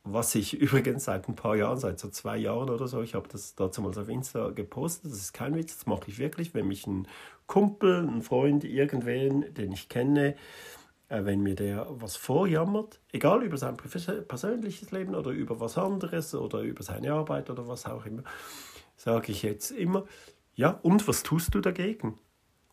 was 0.03 0.35
ich 0.35 0.53
übrigens 0.61 1.05
seit 1.05 1.27
ein 1.27 1.35
paar 1.35 1.55
Jahren, 1.55 1.77
seit 1.77 1.99
so 1.99 2.09
zwei 2.09 2.37
Jahren 2.37 2.69
oder 2.69 2.87
so, 2.87 3.01
ich 3.01 3.15
habe 3.15 3.27
das 3.27 3.55
dazu 3.55 3.81
mal 3.81 3.97
auf 3.97 4.09
Insta 4.09 4.51
gepostet, 4.51 5.11
das 5.11 5.19
ist 5.19 5.33
kein 5.33 5.55
Witz, 5.55 5.77
das 5.77 5.85
mache 5.87 6.09
ich 6.09 6.19
wirklich, 6.19 6.53
wenn 6.53 6.67
mich 6.67 6.87
ein 6.87 7.07
Kumpel, 7.47 8.07
ein 8.07 8.21
Freund, 8.21 8.63
irgendwen, 8.63 9.53
den 9.53 9.71
ich 9.71 9.89
kenne, 9.89 10.35
äh, 11.09 11.25
wenn 11.25 11.41
mir 11.41 11.55
der 11.55 11.87
was 11.89 12.15
vorjammert, 12.15 12.99
egal 13.11 13.43
über 13.43 13.57
sein 13.57 13.77
persönliches 13.77 14.91
Leben 14.91 15.15
oder 15.15 15.31
über 15.31 15.59
was 15.59 15.77
anderes 15.77 16.33
oder 16.35 16.61
über 16.61 16.83
seine 16.83 17.13
Arbeit 17.13 17.49
oder 17.49 17.67
was 17.67 17.85
auch 17.85 18.05
immer, 18.05 18.23
sage 18.97 19.31
ich 19.31 19.43
jetzt 19.43 19.71
immer, 19.71 20.05
ja, 20.55 20.79
und 20.83 21.07
was 21.07 21.23
tust 21.23 21.53
du 21.53 21.61
dagegen? 21.61 22.17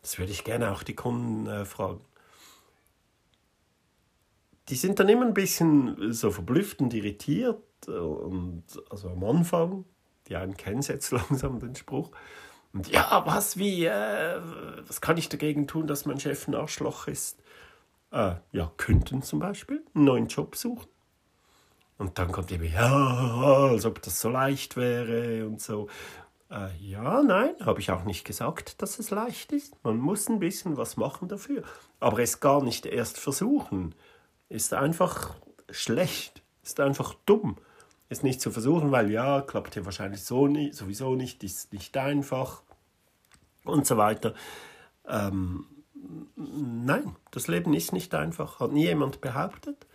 Das 0.01 0.19
würde 0.19 0.31
ich 0.31 0.43
gerne 0.43 0.71
auch 0.71 0.83
die 0.83 0.95
Kunden 0.95 1.47
äh, 1.47 1.65
fragen 1.65 2.01
die 4.69 4.75
sind 4.75 4.99
dann 4.99 5.09
immer 5.09 5.25
ein 5.25 5.33
bisschen 5.33 6.13
so 6.13 6.31
verblüfft 6.31 6.81
und 6.81 6.93
irritiert. 6.93 7.61
Und 7.87 8.63
also 8.89 9.09
am 9.09 9.23
Anfang, 9.23 9.85
die 10.27 10.35
einen 10.35 10.55
kennen 10.55 10.81
jetzt 10.81 11.11
langsam 11.11 11.59
den 11.59 11.75
Spruch. 11.75 12.11
Und 12.73 12.89
ja, 12.89 13.23
was, 13.25 13.57
wie, 13.57 13.85
äh, 13.85 14.39
was 14.87 14.99
kann 14.99 15.17
ich 15.17 15.29
dagegen 15.29 15.67
tun, 15.67 15.87
dass 15.87 16.05
mein 16.05 16.19
Chef 16.19 16.47
ein 16.47 16.55
Arschloch 16.55 17.07
ist? 17.07 17.39
Äh, 18.11 18.35
ja, 18.51 18.71
könnten 18.77 19.21
zum 19.21 19.39
Beispiel 19.39 19.83
einen 19.93 20.05
neuen 20.05 20.27
Job 20.27 20.55
suchen. 20.55 20.87
Und 21.99 22.17
dann 22.17 22.31
kommt 22.31 22.51
eben, 22.51 22.71
ja, 22.71 23.69
als 23.69 23.85
ob 23.85 24.01
das 24.01 24.19
so 24.19 24.29
leicht 24.29 24.75
wäre 24.75 25.45
und 25.45 25.61
so. 25.61 25.87
Äh, 26.49 26.75
ja, 26.79 27.21
nein, 27.21 27.55
habe 27.63 27.79
ich 27.79 27.91
auch 27.91 28.03
nicht 28.03 28.25
gesagt, 28.25 28.81
dass 28.81 28.97
es 28.97 29.11
leicht 29.11 29.51
ist. 29.51 29.75
Man 29.83 29.97
muss 29.97 30.27
ein 30.27 30.39
bisschen 30.39 30.75
was 30.75 30.97
machen 30.97 31.27
dafür. 31.27 31.63
Aber 31.99 32.19
es 32.19 32.39
gar 32.39 32.63
nicht 32.63 32.85
erst 32.85 33.19
versuchen 33.19 33.95
ist 34.49 34.73
einfach 34.73 35.35
schlecht, 35.69 36.43
ist 36.61 36.79
einfach 36.79 37.15
dumm. 37.25 37.57
Ist 38.13 38.23
nicht 38.23 38.41
zu 38.41 38.51
versuchen, 38.51 38.91
weil 38.91 39.09
ja, 39.09 39.41
klappt 39.41 39.75
ja 39.75 39.85
wahrscheinlich 39.85 40.23
so 40.23 40.45
nie, 40.45 40.71
sowieso 40.71 41.15
nicht, 41.15 41.43
ist 41.43 41.73
nicht 41.73 41.97
einfach 41.97 42.61
und 43.63 43.87
so 43.87 43.97
weiter. 43.97 44.35
Ähm, 45.07 45.65
nein, 46.35 47.15
das 47.31 47.47
Leben 47.47 47.73
ist 47.73 47.91
nicht 47.91 48.13
einfach, 48.13 48.59
hat 48.59 48.71
nie 48.71 48.85
jemand 48.85 49.19
behauptet. 49.19 49.87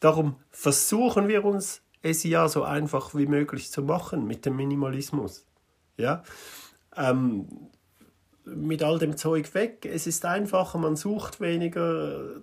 Darum 0.00 0.34
versuchen 0.50 1.28
wir 1.28 1.44
uns 1.44 1.82
es 2.02 2.24
ja 2.24 2.48
so 2.48 2.64
einfach 2.64 3.14
wie 3.14 3.26
möglich 3.26 3.70
zu 3.70 3.82
machen 3.82 4.26
mit 4.26 4.44
dem 4.44 4.56
Minimalismus. 4.56 5.46
Ja? 5.96 6.24
Ähm, 6.96 7.46
mit 8.44 8.82
all 8.82 8.98
dem 8.98 9.16
Zeug 9.16 9.54
weg. 9.54 9.86
Es 9.86 10.08
ist 10.08 10.24
einfacher, 10.24 10.78
man 10.78 10.96
sucht 10.96 11.40
weniger, 11.40 12.42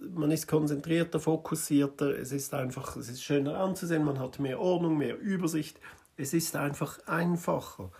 man 0.00 0.30
ist 0.30 0.46
konzentrierter, 0.46 1.20
fokussierter, 1.20 2.18
es 2.18 2.32
ist 2.32 2.54
einfach, 2.54 2.96
es 2.96 3.08
ist 3.08 3.22
schöner 3.22 3.58
anzusehen, 3.58 4.04
man 4.04 4.18
hat 4.18 4.38
mehr 4.38 4.60
Ordnung, 4.60 4.96
mehr 4.96 5.18
Übersicht, 5.18 5.80
es 6.16 6.34
ist 6.34 6.56
einfach 6.56 6.98
einfacher. 7.06 7.90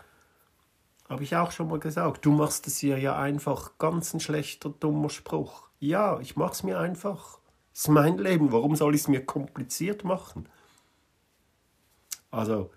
Habe 1.09 1.23
ich 1.23 1.37
auch 1.37 1.52
schon 1.52 1.69
mal 1.69 1.78
gesagt, 1.78 2.25
du 2.25 2.33
machst 2.33 2.67
es 2.67 2.78
hier 2.78 2.99
ja 2.99 3.19
einfach, 3.19 3.78
ganz 3.78 4.12
ein 4.12 4.21
schlechter, 4.21 4.71
dummer 4.71 5.09
Spruch. 5.09 5.71
Ja, 5.78 6.21
ich 6.21 6.37
mache 6.37 6.52
es 6.52 6.62
mir 6.62 6.78
einfach. 6.78 7.38
Es 7.73 7.81
ist 7.83 7.88
mein 7.88 8.19
Leben, 8.19 8.52
warum 8.52 8.76
soll 8.76 8.95
ich 8.95 9.02
es 9.02 9.09
mir 9.09 9.25
kompliziert 9.25 10.05
machen? 10.05 10.49
Also, 12.31 12.71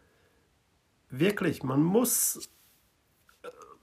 wirklich, 1.10 1.64
man 1.64 1.84
muss, 1.84 2.50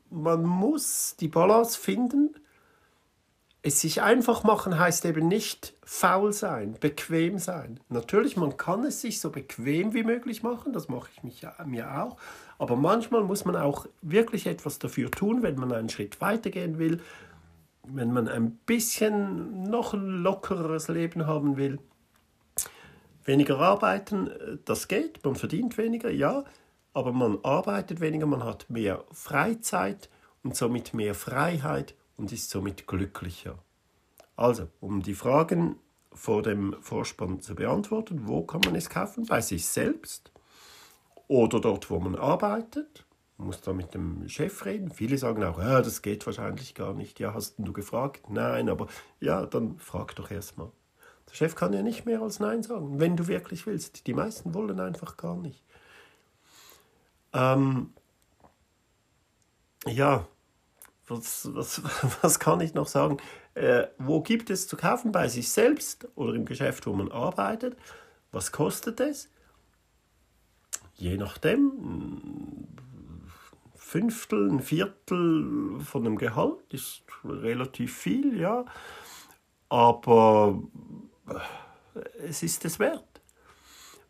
man 0.09 0.45
muss 0.45 1.17
die 1.17 1.29
Balance 1.29 1.79
finden 1.79 2.35
es 3.69 3.81
sich 3.81 4.03
einfach 4.03 4.45
machen 4.45 4.79
heißt 4.79 5.05
eben 5.05 5.27
nicht 5.29 5.75
faul 5.85 6.33
sein, 6.33 6.77
bequem 6.79 7.39
sein. 7.39 7.81
Natürlich, 7.89 8.37
man 8.37 8.57
kann 8.57 8.85
es 8.85 9.01
sich 9.01 9.21
so 9.21 9.31
bequem 9.31 9.95
wie 9.95 10.03
möglich 10.03 10.43
machen, 10.43 10.73
das 10.73 10.89
mache 10.89 11.09
ich 11.15 11.23
mich, 11.23 11.47
mir 11.67 12.03
auch. 12.03 12.17
Aber 12.59 12.77
manchmal 12.77 13.25
muss 13.25 13.45
man 13.45 13.57
auch 13.57 13.87
wirklich 14.03 14.47
etwas 14.47 14.79
dafür 14.79 15.11
tun, 15.11 15.43
wenn 15.43 15.57
man 15.57 15.73
einen 15.73 15.89
Schritt 15.89 16.21
weitergehen 16.21 16.79
will, 16.79 17.01
wenn 17.85 18.13
man 18.13 18.29
ein 18.29 18.53
bisschen 18.67 19.63
noch 19.65 19.95
ein 19.95 20.23
lockeres 20.23 20.89
Leben 20.89 21.27
haben 21.27 21.57
will. 21.57 21.79
Weniger 23.25 23.59
arbeiten, 23.59 24.31
das 24.65 24.89
geht, 24.89 25.25
man 25.25 25.37
verdient 25.37 25.79
weniger, 25.79 26.11
ja, 26.11 26.45
aber 26.93 27.13
man 27.13 27.39
arbeitet 27.43 28.01
weniger, 28.01 28.27
man 28.27 28.45
hat 28.45 28.69
mehr 28.69 29.05
Freizeit 29.13 30.09
und 30.43 30.57
somit 30.57 30.95
mehr 30.95 31.15
Freiheit 31.15 31.95
und 32.19 32.33
ist 32.33 32.51
somit 32.51 32.87
glücklicher. 32.87 33.59
Also, 34.37 34.69
um 34.81 35.03
die 35.03 35.15
Fragen 35.15 35.77
vor 36.13 36.43
dem 36.43 36.77
Vorspann 36.81 37.41
zu 37.41 37.55
beantworten, 37.55 38.29
wo 38.29 38.43
kann 38.43 38.61
man 38.65 38.75
es 38.75 38.91
kaufen? 38.91 39.25
Bei 39.27 39.41
sich 39.41 39.67
selbst 39.67 40.31
oder 41.29 41.61
dort, 41.61 41.91
wo 41.91 41.99
man 41.99 42.17
arbeitet. 42.17 43.07
Man 43.37 43.47
muss 43.47 43.61
da 43.61 43.73
mit 43.73 43.95
dem 43.95 44.29
Chef 44.29 44.65
reden. 44.65 44.91
Viele 44.91 45.17
sagen 45.17 45.45
auch, 45.45 45.59
ja, 45.59 45.81
das 45.81 46.03
geht 46.03 46.27
wahrscheinlich 46.27 46.75
gar 46.75 46.93
nicht. 46.93 47.21
Ja, 47.21 47.35
hast 47.35 47.55
du 47.59 47.73
gefragt? 47.73 48.29
Nein, 48.29 48.69
aber 48.69 48.89
ja, 49.21 49.47
dann 49.47 49.79
frag 49.79 50.17
doch 50.17 50.31
erstmal. 50.31 50.71
Der 51.29 51.35
Chef 51.35 51.55
kann 51.55 51.73
ja 51.73 51.83
nicht 51.83 52.05
mehr 52.05 52.21
als 52.21 52.41
Nein 52.41 52.63
sagen, 52.63 52.99
wenn 52.99 53.17
du 53.17 53.29
wirklich 53.29 53.67
willst. 53.67 54.07
Die 54.07 54.15
meisten 54.15 54.55
wollen 54.55 54.81
einfach 54.81 55.17
gar 55.17 55.37
nicht. 55.37 55.63
Ähm, 57.33 57.93
ja, 59.87 60.27
was, 61.11 61.49
was, 61.55 61.83
was 62.23 62.39
kann 62.39 62.61
ich 62.61 62.75
noch 62.75 62.87
sagen? 62.87 63.19
Äh, 63.55 63.87
wo 63.99 64.23
gibt 64.23 64.51
es 64.51 64.69
zu 64.69 64.77
kaufen? 64.77 65.13
Bei 65.13 65.29
sich 65.29 65.51
selbst 65.51 66.09
oder 66.15 66.35
im 66.35 66.45
Geschäft, 66.45 66.87
wo 66.87 66.93
man 66.93 67.11
arbeitet? 67.11 67.77
Was 68.33 68.53
kostet 68.53 69.01
es? 69.01 69.31
Je 70.95 71.17
nachdem, 71.17 71.69
ein 71.69 72.79
Fünftel, 73.77 74.51
ein 74.51 74.61
Viertel 74.61 75.81
von 75.81 76.05
dem 76.05 76.19
Gehalt 76.19 76.61
ist 76.73 77.03
relativ 77.25 77.97
viel, 77.97 78.39
ja. 78.39 78.65
aber 79.69 80.63
es 82.27 82.43
ist 82.43 82.65
es 82.65 82.79
wert. 82.79 83.05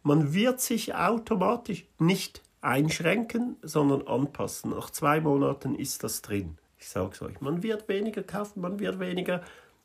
Man 0.02 0.32
wird 0.32 0.60
sich 0.60 0.94
automatisch 0.94 1.86
nicht 1.98 2.42
einschränken, 2.60 3.56
sondern 3.62 4.06
anpassen. 4.06 4.70
Nach 4.70 4.90
zwei 4.90 5.20
Monaten 5.20 5.74
ist 5.74 6.02
das 6.02 6.22
drin. 6.22 6.58
Ich 6.78 6.88
sage 6.88 7.10
es 7.12 7.22
euch. 7.22 7.40
Man 7.40 7.62
wird 7.62 7.88
weniger 7.88 8.22
kaufen, 8.22 8.60
man 8.60 8.78
wird 8.78 9.00
weniger 9.00 9.42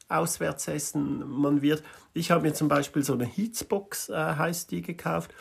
auswärts 0.10 0.68
essen. 0.68 1.28
Man 1.28 1.62
wird. 1.62 1.84
Ich 2.14 2.32
habe 2.32 2.44
mir 2.44 2.54
zum 2.54 2.68
Beispiel 2.68 3.04
so 3.04 3.14
eine 3.14 3.26
Heatsbox, 3.26 4.10
äh, 4.10 4.14
heißt 4.16 4.72
die, 4.72 4.82
gekauft. 4.82 5.34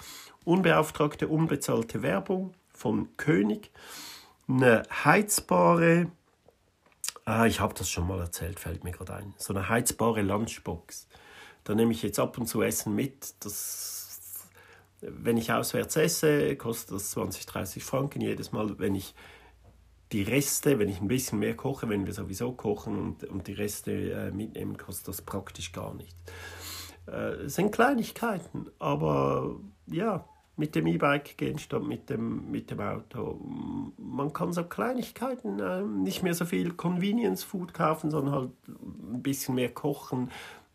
Unbeauftragte, 0.45 1.29
unbezahlte 1.29 2.03
Werbung 2.03 2.55
von 2.73 3.17
König. 3.17 3.71
Eine 4.49 4.83
heizbare. 5.05 6.11
Ah, 7.25 7.47
ich 7.47 7.61
habe 7.61 7.75
das 7.75 7.89
schon 7.89 8.09
mal 8.09 8.19
erzählt, 8.19 8.59
fällt 8.59 8.83
mir 8.83 8.91
gerade 8.91 9.15
ein. 9.15 9.35
So 9.39 9.55
eine 9.55 9.69
heizbare 9.69 10.23
Lunchbox. 10.23 11.07
Da 11.65 11.75
nehme 11.75 11.93
ich 11.93 12.03
jetzt 12.03 12.19
ab 12.19 12.37
und 12.39 12.47
zu 12.47 12.63
Essen 12.63 12.95
mit. 12.97 13.35
Das, 13.45 14.49
wenn 15.01 15.37
ich 15.37 15.53
auswärts 15.53 15.95
esse, 15.97 16.57
kostet 16.57 16.97
das 16.97 17.11
20, 17.13 17.47
30 17.47 17.85
Franken 17.85 18.21
jedes 18.21 18.51
Mal. 18.51 18.79
Wenn 18.81 18.97
ich 18.97 19.15
die 20.13 20.23
Reste, 20.23 20.79
wenn 20.79 20.89
ich 20.89 21.01
ein 21.01 21.09
bisschen 21.09 21.39
mehr 21.39 21.57
koche, 21.57 21.89
wenn 21.89 22.07
wir 22.07 22.13
sowieso 22.13 22.53
kochen 22.53 22.99
und, 22.99 23.25
und 23.25 23.47
die 23.47 23.55
Reste 23.55 23.93
äh, 24.13 24.31
mitnehmen, 24.31 24.77
kostet 24.77 25.09
das 25.09 25.23
praktisch 25.23 25.73
gar 25.73 25.95
nichts. 25.95 26.17
Äh, 27.07 27.49
sind 27.49 27.73
Kleinigkeiten, 27.73 28.71
aber 28.79 29.57
ja, 29.87 30.25
mit 30.57 30.75
dem 30.75 30.87
E-Bike 30.87 31.37
gehen 31.39 31.59
statt 31.59 31.83
mit 31.83 32.11
dem, 32.11 32.51
mit 32.51 32.71
dem 32.71 32.81
Auto. 32.81 33.41
Man 33.97 34.33
kann 34.33 34.53
so 34.53 34.65
Kleinigkeiten, 34.65 35.59
äh, 35.59 35.83
nicht 35.83 36.23
mehr 36.23 36.35
so 36.35 36.45
viel 36.45 36.75
Convenience 36.75 37.43
Food 37.43 37.73
kaufen, 37.73 38.11
sondern 38.11 38.35
halt 38.35 38.51
ein 38.69 39.23
bisschen 39.23 39.55
mehr 39.55 39.73
kochen. 39.73 40.31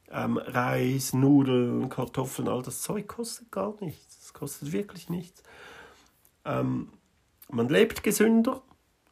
Ähm, 0.09 0.37
Reis, 0.37 1.13
Nudeln, 1.13 1.89
Kartoffeln, 1.89 2.47
all 2.47 2.63
das 2.63 2.81
Zeug 2.81 3.07
kostet 3.07 3.51
gar 3.51 3.75
nichts. 3.81 4.25
Es 4.25 4.33
kostet 4.33 4.71
wirklich 4.71 5.09
nichts. 5.09 5.43
Ähm, 6.43 6.89
man 7.49 7.69
lebt 7.69 8.03
gesünder, 8.03 8.61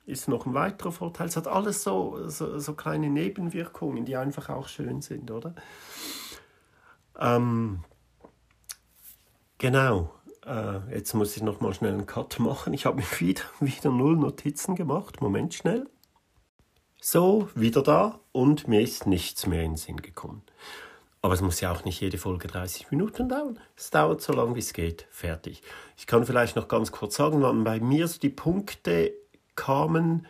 ist 0.05 0.27
noch 0.27 0.45
ein 0.45 0.53
weiterer 0.53 0.91
Vorteil. 0.91 1.27
Es 1.27 1.37
hat 1.37 1.47
alles 1.47 1.83
so, 1.83 2.27
so, 2.29 2.59
so 2.59 2.73
kleine 2.73 3.09
Nebenwirkungen, 3.09 4.05
die 4.05 4.15
einfach 4.15 4.49
auch 4.49 4.67
schön 4.67 5.01
sind, 5.01 5.31
oder? 5.31 5.55
Ähm, 7.19 7.83
genau. 9.57 10.13
Äh, 10.45 10.93
jetzt 10.93 11.13
muss 11.13 11.35
ich 11.35 11.43
noch 11.43 11.59
mal 11.59 11.73
schnell 11.73 11.93
einen 11.93 12.05
Cut 12.05 12.39
machen. 12.39 12.73
Ich 12.73 12.85
habe 12.85 12.97
mir 12.97 13.05
wieder, 13.19 13.43
wieder 13.59 13.89
null 13.89 14.15
Notizen 14.15 14.75
gemacht. 14.75 15.21
Moment 15.21 15.53
schnell. 15.53 15.87
So, 17.01 17.49
wieder 17.53 17.83
da 17.83 18.19
und 18.31 18.67
mir 18.67 18.81
ist 18.81 19.05
nichts 19.05 19.45
mehr 19.45 19.63
in 19.63 19.71
den 19.71 19.77
Sinn 19.77 20.01
gekommen. 20.01 20.41
Aber 21.21 21.33
es 21.33 21.41
muss 21.41 21.59
ja 21.59 21.71
auch 21.71 21.85
nicht 21.85 22.01
jede 22.01 22.19
Folge 22.19 22.47
30 22.47 22.91
Minuten 22.91 23.29
dauern. 23.29 23.59
Es 23.75 23.89
dauert 23.89 24.21
so 24.21 24.33
lange, 24.33 24.55
wie 24.55 24.59
es 24.59 24.73
geht. 24.73 25.07
Fertig. 25.09 25.63
Ich 25.97 26.05
kann 26.05 26.25
vielleicht 26.25 26.55
noch 26.55 26.67
ganz 26.67 26.91
kurz 26.91 27.15
sagen, 27.15 27.41
wann 27.41 27.63
bei 27.63 27.79
mir 27.79 28.07
so 28.07 28.19
die 28.19 28.29
Punkte 28.29 29.11
kamen, 29.55 30.27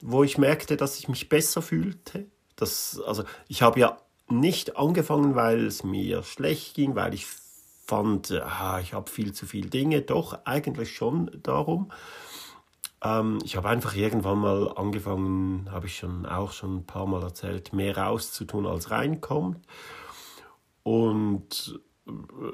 wo 0.00 0.22
ich 0.22 0.38
merkte, 0.38 0.76
dass 0.76 0.98
ich 0.98 1.08
mich 1.08 1.28
besser 1.28 1.62
fühlte. 1.62 2.26
Das, 2.56 3.00
also 3.06 3.24
ich 3.48 3.62
habe 3.62 3.80
ja 3.80 3.98
nicht 4.28 4.76
angefangen, 4.76 5.34
weil 5.34 5.66
es 5.66 5.84
mir 5.84 6.22
schlecht 6.22 6.74
ging, 6.74 6.94
weil 6.94 7.14
ich 7.14 7.26
fand, 7.86 8.30
ah, 8.30 8.80
ich 8.80 8.94
habe 8.94 9.10
viel 9.10 9.32
zu 9.32 9.46
viele 9.46 9.68
Dinge. 9.68 10.02
Doch, 10.02 10.38
eigentlich 10.44 10.94
schon 10.94 11.30
darum. 11.42 11.90
Ähm, 13.02 13.38
ich 13.44 13.56
habe 13.56 13.68
einfach 13.68 13.94
irgendwann 13.94 14.38
mal 14.38 14.72
angefangen, 14.76 15.70
habe 15.70 15.86
ich 15.86 15.96
schon 15.96 16.26
auch 16.26 16.52
schon 16.52 16.78
ein 16.78 16.86
paar 16.86 17.06
Mal 17.06 17.22
erzählt, 17.22 17.72
mehr 17.72 17.96
rauszutun, 17.96 18.66
als 18.66 18.90
reinkommt. 18.90 19.66
Und 20.82 21.80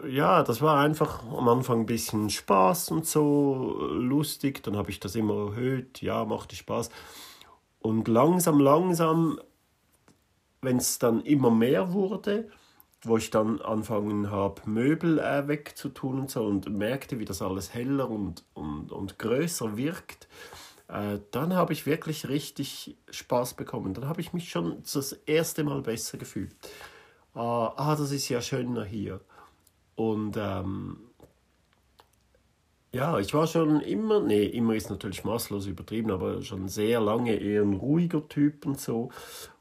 ja, 0.09 0.43
das 0.43 0.63
war 0.63 0.79
einfach 0.79 1.25
am 1.25 1.49
Anfang 1.49 1.81
ein 1.81 1.87
bisschen 1.87 2.31
Spaß 2.31 2.91
und 2.91 3.07
so 3.07 3.77
lustig. 3.93 4.63
Dann 4.63 4.77
habe 4.77 4.91
ich 4.91 5.01
das 5.01 5.17
immer 5.17 5.51
erhöht. 5.51 6.03
Ja, 6.03 6.25
machte 6.25 6.55
Spaß. 6.55 6.91
Und 7.81 8.09
langsam, 8.09 8.61
langsam, 8.61 9.41
wenn 10.61 10.77
es 10.77 10.99
dann 10.99 11.23
immer 11.23 11.51
mehr 11.51 11.93
wurde, 11.93 12.51
wo 13.03 13.17
ich 13.17 13.31
dann 13.31 13.61
anfangen 13.63 14.31
habe, 14.31 14.63
Möbel 14.67 15.19
äh, 15.19 15.49
wegzutun 15.49 16.21
und 16.21 16.31
so 16.31 16.45
und 16.45 16.69
merkte, 16.69 17.19
wie 17.19 17.25
das 17.25 17.41
alles 17.41 17.73
heller 17.73 18.11
und, 18.11 18.45
und, 18.53 18.93
und 18.93 19.19
größer 19.19 19.77
wirkt, 19.79 20.29
äh, 20.89 21.19
dann 21.31 21.55
habe 21.55 21.73
ich 21.73 21.87
wirklich 21.87 22.29
richtig 22.29 22.97
Spaß 23.11 23.55
bekommen. 23.55 23.95
Dann 23.95 24.07
habe 24.07 24.21
ich 24.21 24.33
mich 24.33 24.51
schon 24.51 24.83
das 24.83 25.13
erste 25.13 25.65
Mal 25.65 25.81
besser 25.83 26.19
gefühlt. 26.19 26.55
Ah, 27.35 27.73
ah 27.77 27.97
das 27.97 28.11
ist 28.11 28.29
ja 28.29 28.43
schöner 28.43 28.85
hier. 28.85 29.21
Und 30.01 30.39
ähm, 30.39 30.97
ja, 32.91 33.19
ich 33.19 33.35
war 33.35 33.47
schon 33.47 33.83
immer, 33.83 34.21
nee, 34.21 34.47
immer 34.47 34.75
ist 34.75 34.89
natürlich 34.89 35.25
maßlos 35.25 35.67
übertrieben, 35.67 36.11
aber 36.11 36.41
schon 36.41 36.69
sehr 36.69 37.03
lange 37.03 37.35
eher 37.35 37.61
ein 37.61 37.75
ruhiger 37.75 38.27
Typ 38.27 38.65
und 38.65 38.81
so. 38.81 39.11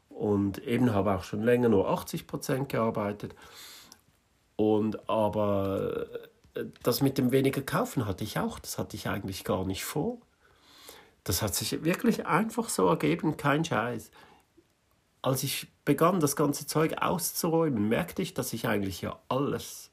Und 0.08 0.56
eben 0.66 0.94
habe 0.94 1.14
auch 1.14 1.24
schon 1.24 1.42
länger 1.42 1.68
nur 1.68 1.90
80 1.90 2.26
Prozent 2.26 2.70
gearbeitet. 2.70 3.34
Und 4.56 5.10
aber 5.10 6.06
äh, 6.54 6.64
das 6.82 7.02
mit 7.02 7.18
dem 7.18 7.32
weniger 7.32 7.60
kaufen 7.60 8.06
hatte 8.06 8.24
ich 8.24 8.38
auch, 8.38 8.60
das 8.60 8.78
hatte 8.78 8.96
ich 8.96 9.08
eigentlich 9.08 9.44
gar 9.44 9.66
nicht 9.66 9.84
vor. 9.84 10.22
Das 11.22 11.42
hat 11.42 11.54
sich 11.54 11.84
wirklich 11.84 12.24
einfach 12.24 12.70
so 12.70 12.88
ergeben, 12.88 13.36
kein 13.36 13.62
Scheiß. 13.62 14.10
Als 15.20 15.42
ich 15.42 15.68
begann, 15.84 16.18
das 16.18 16.34
ganze 16.34 16.66
Zeug 16.66 16.94
auszuräumen, 17.02 17.90
merkte 17.90 18.22
ich, 18.22 18.32
dass 18.32 18.54
ich 18.54 18.66
eigentlich 18.68 19.02
ja 19.02 19.18
alles 19.28 19.89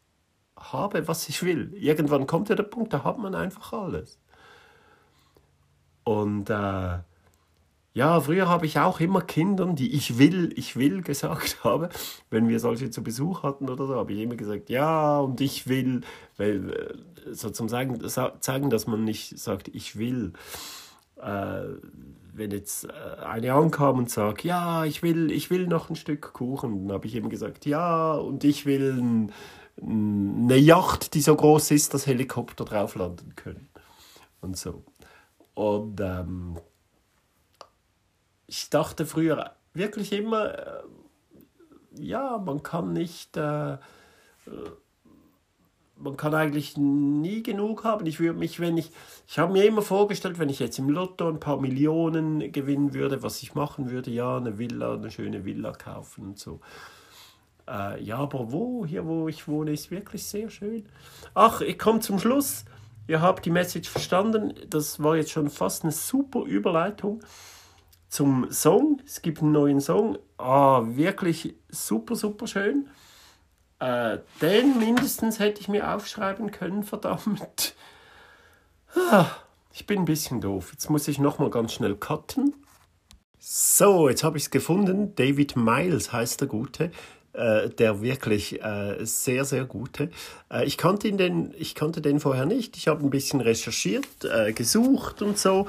habe, 0.58 1.08
was 1.08 1.30
ich 1.30 1.44
will. 1.44 1.74
Irgendwann 1.76 2.28
kommt 2.28 2.50
ja 2.50 2.56
der 2.56 2.64
Punkt, 2.64 2.94
da 2.94 3.04
hat 3.04 3.18
man 3.18 3.36
einfach 3.36 3.74
alles. 3.74 4.20
Und 6.04 6.50
äh, 6.50 7.00
ja, 7.98 8.22
früher 8.22 8.48
habe 8.48 8.68
ich 8.68 8.78
auch 8.78 9.00
immer 9.00 9.22
Kindern, 9.22 9.76
die 9.76 9.96
ich 9.96 10.20
will, 10.20 10.54
ich 10.56 10.76
will 10.76 11.02
gesagt 11.02 11.58
habe, 11.64 11.90
wenn 12.30 12.48
wir 12.48 12.60
solche 12.60 12.92
zu 12.92 13.04
Besuch 13.04 13.44
hatten 13.44 13.70
oder 13.70 13.88
so, 13.88 13.96
habe 13.96 14.14
ich 14.14 14.20
immer 14.20 14.36
gesagt, 14.36 14.70
ja, 14.70 15.20
und 15.20 15.42
ich 15.42 15.68
will, 15.68 16.02
weil 16.38 16.72
äh, 16.72 17.34
so 17.34 17.50
zum 17.50 17.68
sagen, 17.70 18.00
zeigen, 18.40 18.70
dass 18.70 18.88
man 18.88 19.04
nicht 19.04 19.40
sagt, 19.40 19.70
ich 19.70 19.98
will. 19.98 20.34
Äh, 21.16 21.64
wenn 22.38 22.52
jetzt 22.52 22.86
äh, 22.86 23.26
eine 23.26 23.54
ankam 23.54 23.98
und 23.98 24.10
sagt, 24.10 24.44
ja, 24.44 24.86
ich 24.86 25.02
will, 25.02 25.32
ich 25.32 25.50
will 25.50 25.68
noch 25.68 25.90
ein 25.90 25.96
Stück 25.96 26.34
Kuchen, 26.34 26.88
dann 26.88 26.96
habe 26.96 27.08
ich 27.08 27.16
eben 27.16 27.30
gesagt, 27.30 27.66
ja, 27.66 28.14
und 28.14 28.44
ich 28.44 28.66
will 28.66 28.94
ein, 29.00 29.32
eine 29.82 30.58
Yacht, 30.58 31.14
die 31.14 31.22
so 31.22 31.36
groß 31.36 31.72
ist, 31.72 31.94
dass 31.94 32.08
Helikopter 32.08 32.66
drauf 32.66 32.96
landen 32.96 33.36
können. 33.36 33.70
Und 34.42 34.58
so. 34.58 34.84
Und 35.54 36.00
ähm, 36.02 36.58
ich 38.48 38.70
dachte 38.70 39.06
früher 39.06 39.56
wirklich 39.74 40.14
immer, 40.14 40.54
äh, 40.58 40.84
ja, 41.96 42.38
man 42.38 42.64
kann 42.64 42.94
nicht, 42.94 43.38
äh, 43.38 43.74
äh, 43.74 43.78
man 45.96 46.16
kann 46.16 46.36
eigentlich 46.36 46.78
nie 46.78 47.42
genug 47.42 47.84
haben. 47.84 48.06
Ich 48.06 48.20
würde 48.20 48.38
mich, 48.38 48.60
wenn 48.60 48.78
ich, 48.78 48.92
ich 49.28 49.40
habe 49.40 49.54
mir 49.54 49.66
immer 49.66 49.82
vorgestellt, 49.82 50.38
wenn 50.38 50.50
ich 50.50 50.60
jetzt 50.60 50.78
im 50.78 50.90
Lotto 50.90 51.28
ein 51.28 51.40
paar 51.40 51.60
Millionen 51.60 52.52
gewinnen 52.52 52.94
würde, 52.94 53.24
was 53.24 53.42
ich 53.42 53.56
machen 53.56 53.90
würde, 53.90 54.12
ja, 54.12 54.38
eine 54.38 54.60
Villa, 54.60 54.94
eine 54.94 55.10
schöne 55.12 55.44
Villa 55.44 55.72
kaufen 55.72 56.28
und 56.28 56.40
so. 56.40 56.60
Äh, 57.68 58.02
ja, 58.04 58.18
aber 58.18 58.52
wo? 58.52 58.86
Hier, 58.86 59.06
wo 59.06 59.28
ich 59.28 59.48
wohne, 59.48 59.74
ist 59.74 59.92
wirklich 59.92 60.26
sehr 60.26 60.50
schön. 60.50 60.86
Ach, 61.34 61.62
ich 61.62 61.78
komme 61.78 62.00
zum 62.00 62.20
Schluss. 62.20 62.66
Ihr 63.08 63.22
habt 63.22 63.46
die 63.46 63.52
Message 63.52 63.90
verstanden. 63.90 64.54
Das 64.70 65.02
war 65.02 65.16
jetzt 65.16 65.32
schon 65.32 65.50
fast 65.50 65.84
eine 65.84 65.92
super 65.92 66.44
Überleitung 66.44 67.22
zum 68.10 68.52
Song. 68.52 69.02
Es 69.06 69.22
gibt 69.22 69.42
einen 69.42 69.52
neuen 69.52 69.82
Song. 69.82 70.18
Ah, 70.38 70.82
wirklich 70.86 71.56
super, 71.70 72.16
super 72.16 72.48
schön. 72.48 72.88
Äh, 73.80 74.20
den 74.42 74.80
mindestens 74.80 75.40
hätte 75.40 75.62
ich 75.62 75.68
mir 75.68 75.94
aufschreiben 75.94 76.52
können, 76.52 76.84
verdammt. 76.84 77.76
Ah, 79.12 79.28
ich 79.72 79.86
bin 79.86 80.00
ein 80.00 80.06
bisschen 80.06 80.42
doof. 80.42 80.72
Jetzt 80.72 80.90
muss 80.90 81.08
ich 81.08 81.20
nochmal 81.20 81.50
ganz 81.50 81.74
schnell 81.74 81.96
cutten. 81.96 82.56
So, 83.40 84.10
jetzt 84.10 84.24
habe 84.24 84.38
ich 84.38 84.46
es 84.46 84.50
gefunden. 84.50 85.14
David 85.16 85.56
Miles 85.56 86.12
heißt 86.12 86.42
der 86.42 86.48
Gute. 86.48 86.92
Äh, 87.38 87.70
der 87.70 88.02
wirklich 88.02 88.64
äh, 88.64 89.06
sehr, 89.06 89.46
sehr 89.46 89.64
gute. 89.66 90.10
Äh, 90.52 90.66
ich, 90.66 90.76
kannte 90.76 91.08
ihn 91.08 91.20
den, 91.20 91.54
ich 91.56 91.76
kannte 91.76 92.02
den 92.02 92.20
vorher 92.20 92.48
nicht. 92.48 92.78
Ich 92.78 92.88
habe 92.88 93.04
ein 93.04 93.12
bisschen 93.12 93.42
recherchiert, 93.42 94.08
äh, 94.24 94.54
gesucht 94.54 95.22
und 95.22 95.38
so 95.38 95.68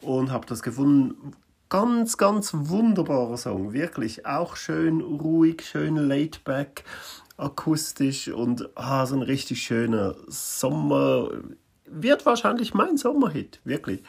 und 0.00 0.30
habe 0.30 0.46
das 0.46 0.62
gefunden. 0.62 1.34
Ganz, 1.68 2.16
ganz 2.16 2.52
wunderbarer 2.54 3.36
Song, 3.36 3.74
wirklich. 3.74 4.24
Auch 4.24 4.56
schön 4.56 5.02
ruhig, 5.02 5.68
schön 5.68 5.96
laid 5.96 6.44
back, 6.44 6.84
akustisch 7.36 8.28
und 8.28 8.70
ah, 8.74 9.04
so 9.04 9.16
ein 9.16 9.22
richtig 9.22 9.62
schöner 9.62 10.14
Sommer. 10.28 11.28
Wird 11.84 12.24
wahrscheinlich 12.24 12.72
mein 12.72 12.96
Sommerhit, 12.96 13.60
wirklich. 13.64 14.02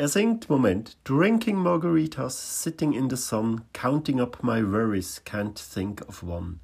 Er 0.00 0.06
singt, 0.06 0.48
Moment, 0.48 0.96
Drinking 1.02 1.56
margaritas, 1.56 2.30
sitting 2.30 2.92
in 2.94 3.08
the 3.08 3.16
sun, 3.16 3.64
counting 3.72 4.20
up 4.20 4.44
my 4.44 4.62
worries, 4.62 5.20
can't 5.24 5.58
think 5.58 6.02
of 6.02 6.22
one. 6.22 6.60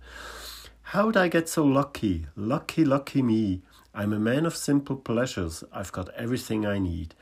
How'd 0.92 1.16
I 1.16 1.26
get 1.26 1.48
so 1.48 1.64
lucky? 1.64 2.26
Lucky, 2.36 2.84
lucky 2.84 3.22
me. 3.22 3.62
I'm 3.92 4.12
a 4.12 4.20
man 4.20 4.46
of 4.46 4.54
simple 4.54 4.94
pleasures. 4.94 5.64
I've 5.72 5.90
got 5.90 6.10
everything 6.10 6.64
I 6.64 6.78
need. 6.78 7.16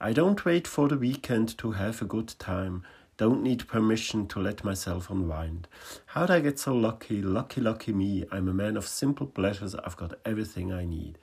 I 0.00 0.14
don't 0.14 0.42
wait 0.42 0.66
for 0.66 0.88
the 0.88 0.96
weekend 0.96 1.58
to 1.58 1.72
have 1.72 2.00
a 2.00 2.06
good 2.06 2.34
time. 2.38 2.82
Don't 3.18 3.42
need 3.42 3.66
permission 3.66 4.28
to 4.28 4.38
let 4.38 4.62
myself 4.62 5.10
unwind. 5.10 5.66
How'd 6.06 6.30
I 6.30 6.38
get 6.38 6.60
so 6.60 6.72
lucky? 6.72 7.20
Lucky, 7.20 7.60
lucky 7.60 7.92
me. 7.92 8.24
I'm 8.30 8.48
a 8.48 8.54
man 8.54 8.76
of 8.76 8.86
simple 8.86 9.26
pleasures. 9.26 9.74
I've 9.74 9.96
got 9.96 10.14
everything 10.24 10.72
I 10.72 10.84
need. 10.84 11.18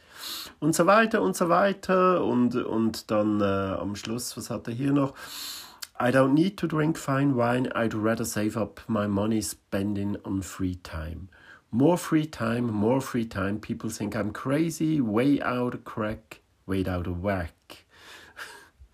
Und 0.59 0.75
so 0.75 0.85
weiter 0.85 1.21
und 1.21 1.37
so 1.37 1.47
weiter. 1.47 2.21
Und, 2.21 2.53
und 2.53 3.09
dann 3.09 3.39
äh, 3.39 3.79
am 3.79 3.95
Schluss, 3.95 4.35
was 4.35 4.49
hat 4.49 4.67
er 4.67 4.73
hier 4.73 4.91
noch? 4.91 5.13
I 5.97 6.11
don't 6.11 6.33
need 6.33 6.57
to 6.57 6.67
drink 6.67 6.97
fine 6.97 7.37
wine. 7.37 7.71
I'd 7.73 7.93
rather 7.93 8.25
save 8.25 8.57
up 8.57 8.81
my 8.89 9.07
money 9.07 9.41
spending 9.41 10.17
on 10.25 10.41
free 10.41 10.75
time. 10.75 11.29
More 11.71 11.97
free 11.97 12.27
time, 12.27 12.73
more 12.73 12.99
free 12.99 13.25
time. 13.25 13.61
People 13.61 13.89
think 13.89 14.17
I'm 14.17 14.33
crazy, 14.33 14.99
way 14.99 15.41
out 15.41 15.73
of 15.73 15.85
crack, 15.85 16.41
way 16.65 16.83
out 16.85 17.07
of 17.07 17.23
whack. 17.23 17.85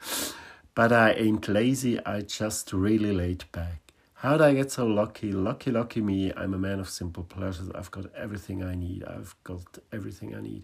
but 0.76 0.92
I 0.92 1.12
ain't 1.12 1.48
lazy, 1.48 2.00
I 2.06 2.22
just 2.22 2.74
really 2.74 3.12
laid 3.12 3.46
back. 3.52 3.94
How'd 4.16 4.42
I 4.42 4.54
get 4.54 4.72
so 4.72 4.86
lucky? 4.86 5.32
Lucky, 5.32 5.72
lucky 5.72 6.02
me. 6.02 6.32
I'm 6.38 6.54
a 6.54 6.60
man 6.60 6.80
of 6.80 6.88
simple 6.90 7.24
pleasures. 7.24 7.70
I've 7.74 7.90
got 7.90 8.06
everything 8.16 8.64
I 8.64 8.76
need. 8.76 9.04
I've 9.04 9.36
got 9.44 9.80
everything 9.92 10.36
I 10.36 10.42
need. 10.42 10.64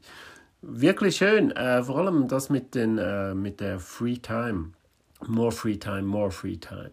Wirklich 0.61 1.17
schön. 1.17 1.51
Äh, 1.51 1.81
vor 1.83 1.97
allem 1.97 2.27
das 2.27 2.49
mit, 2.49 2.75
den, 2.75 2.99
äh, 2.99 3.33
mit 3.33 3.59
der 3.59 3.79
Free 3.79 4.17
Time. 4.17 4.73
More 5.25 5.51
Free 5.51 5.77
Time, 5.77 6.03
more 6.03 6.29
Free 6.29 6.57
Time. 6.57 6.91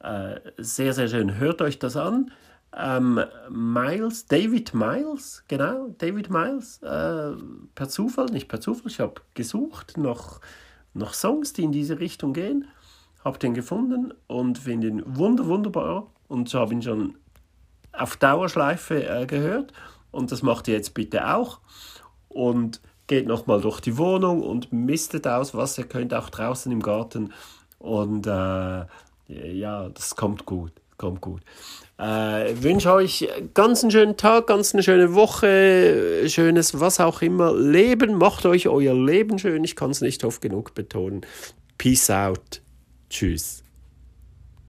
Äh, 0.00 0.40
sehr, 0.56 0.94
sehr 0.94 1.08
schön. 1.08 1.36
Hört 1.36 1.60
euch 1.60 1.78
das 1.78 1.96
an. 1.96 2.30
Ähm, 2.76 3.20
Miles, 3.50 4.26
David 4.26 4.74
Miles, 4.74 5.42
genau, 5.48 5.88
David 5.98 6.30
Miles, 6.30 6.82
äh, 6.82 7.32
per 7.74 7.88
Zufall, 7.88 8.26
nicht 8.26 8.48
per 8.48 8.60
Zufall, 8.60 8.90
ich 8.90 9.00
habe 9.00 9.22
gesucht 9.32 9.96
nach, 9.96 10.40
nach 10.98 11.14
Songs, 11.14 11.52
die 11.52 11.64
in 11.64 11.72
diese 11.72 12.00
Richtung 12.00 12.32
gehen, 12.32 12.68
habe 13.24 13.38
den 13.38 13.54
gefunden 13.54 14.12
und 14.26 14.58
finde 14.58 14.88
ihn 14.88 15.02
wunder, 15.06 15.46
wunderbar. 15.46 16.06
Und 16.28 16.48
so 16.48 16.58
habe 16.58 16.74
ihn 16.74 16.82
schon 16.82 17.16
auf 17.92 18.16
Dauerschleife 18.16 19.08
äh, 19.08 19.26
gehört. 19.26 19.72
Und 20.10 20.32
das 20.32 20.42
macht 20.42 20.68
ihr 20.68 20.74
jetzt 20.74 20.94
bitte 20.94 21.34
auch. 21.34 21.60
Und 22.28 22.80
geht 23.06 23.26
nochmal 23.26 23.60
durch 23.60 23.80
die 23.80 23.96
Wohnung 23.96 24.42
und 24.42 24.72
mistet 24.72 25.26
aus, 25.26 25.54
was 25.54 25.78
ihr 25.78 25.84
könnt, 25.84 26.12
auch 26.12 26.28
draußen 26.28 26.70
im 26.70 26.82
Garten. 26.82 27.32
Und 27.78 28.26
äh, 28.26 28.84
ja, 29.28 29.88
das 29.88 30.14
kommt 30.16 30.44
gut 30.44 30.72
kommt 30.98 31.20
gut. 31.20 31.42
Äh, 31.98 32.54
wünsche 32.62 32.92
euch 32.92 33.28
ganz 33.54 33.82
einen 33.82 33.90
schönen 33.90 34.16
Tag, 34.16 34.46
ganz 34.46 34.72
eine 34.74 34.82
schöne 34.82 35.14
Woche, 35.14 36.24
schönes 36.28 36.78
was 36.78 37.00
auch 37.00 37.22
immer. 37.22 37.54
Leben, 37.54 38.14
macht 38.18 38.46
euch 38.46 38.68
euer 38.68 38.94
Leben 38.94 39.38
schön. 39.38 39.64
Ich 39.64 39.74
kann 39.74 39.90
es 39.90 40.00
nicht 40.00 40.24
oft 40.24 40.40
genug 40.40 40.74
betonen. 40.74 41.22
Peace 41.76 42.10
out. 42.10 42.60
Tschüss. 43.10 43.62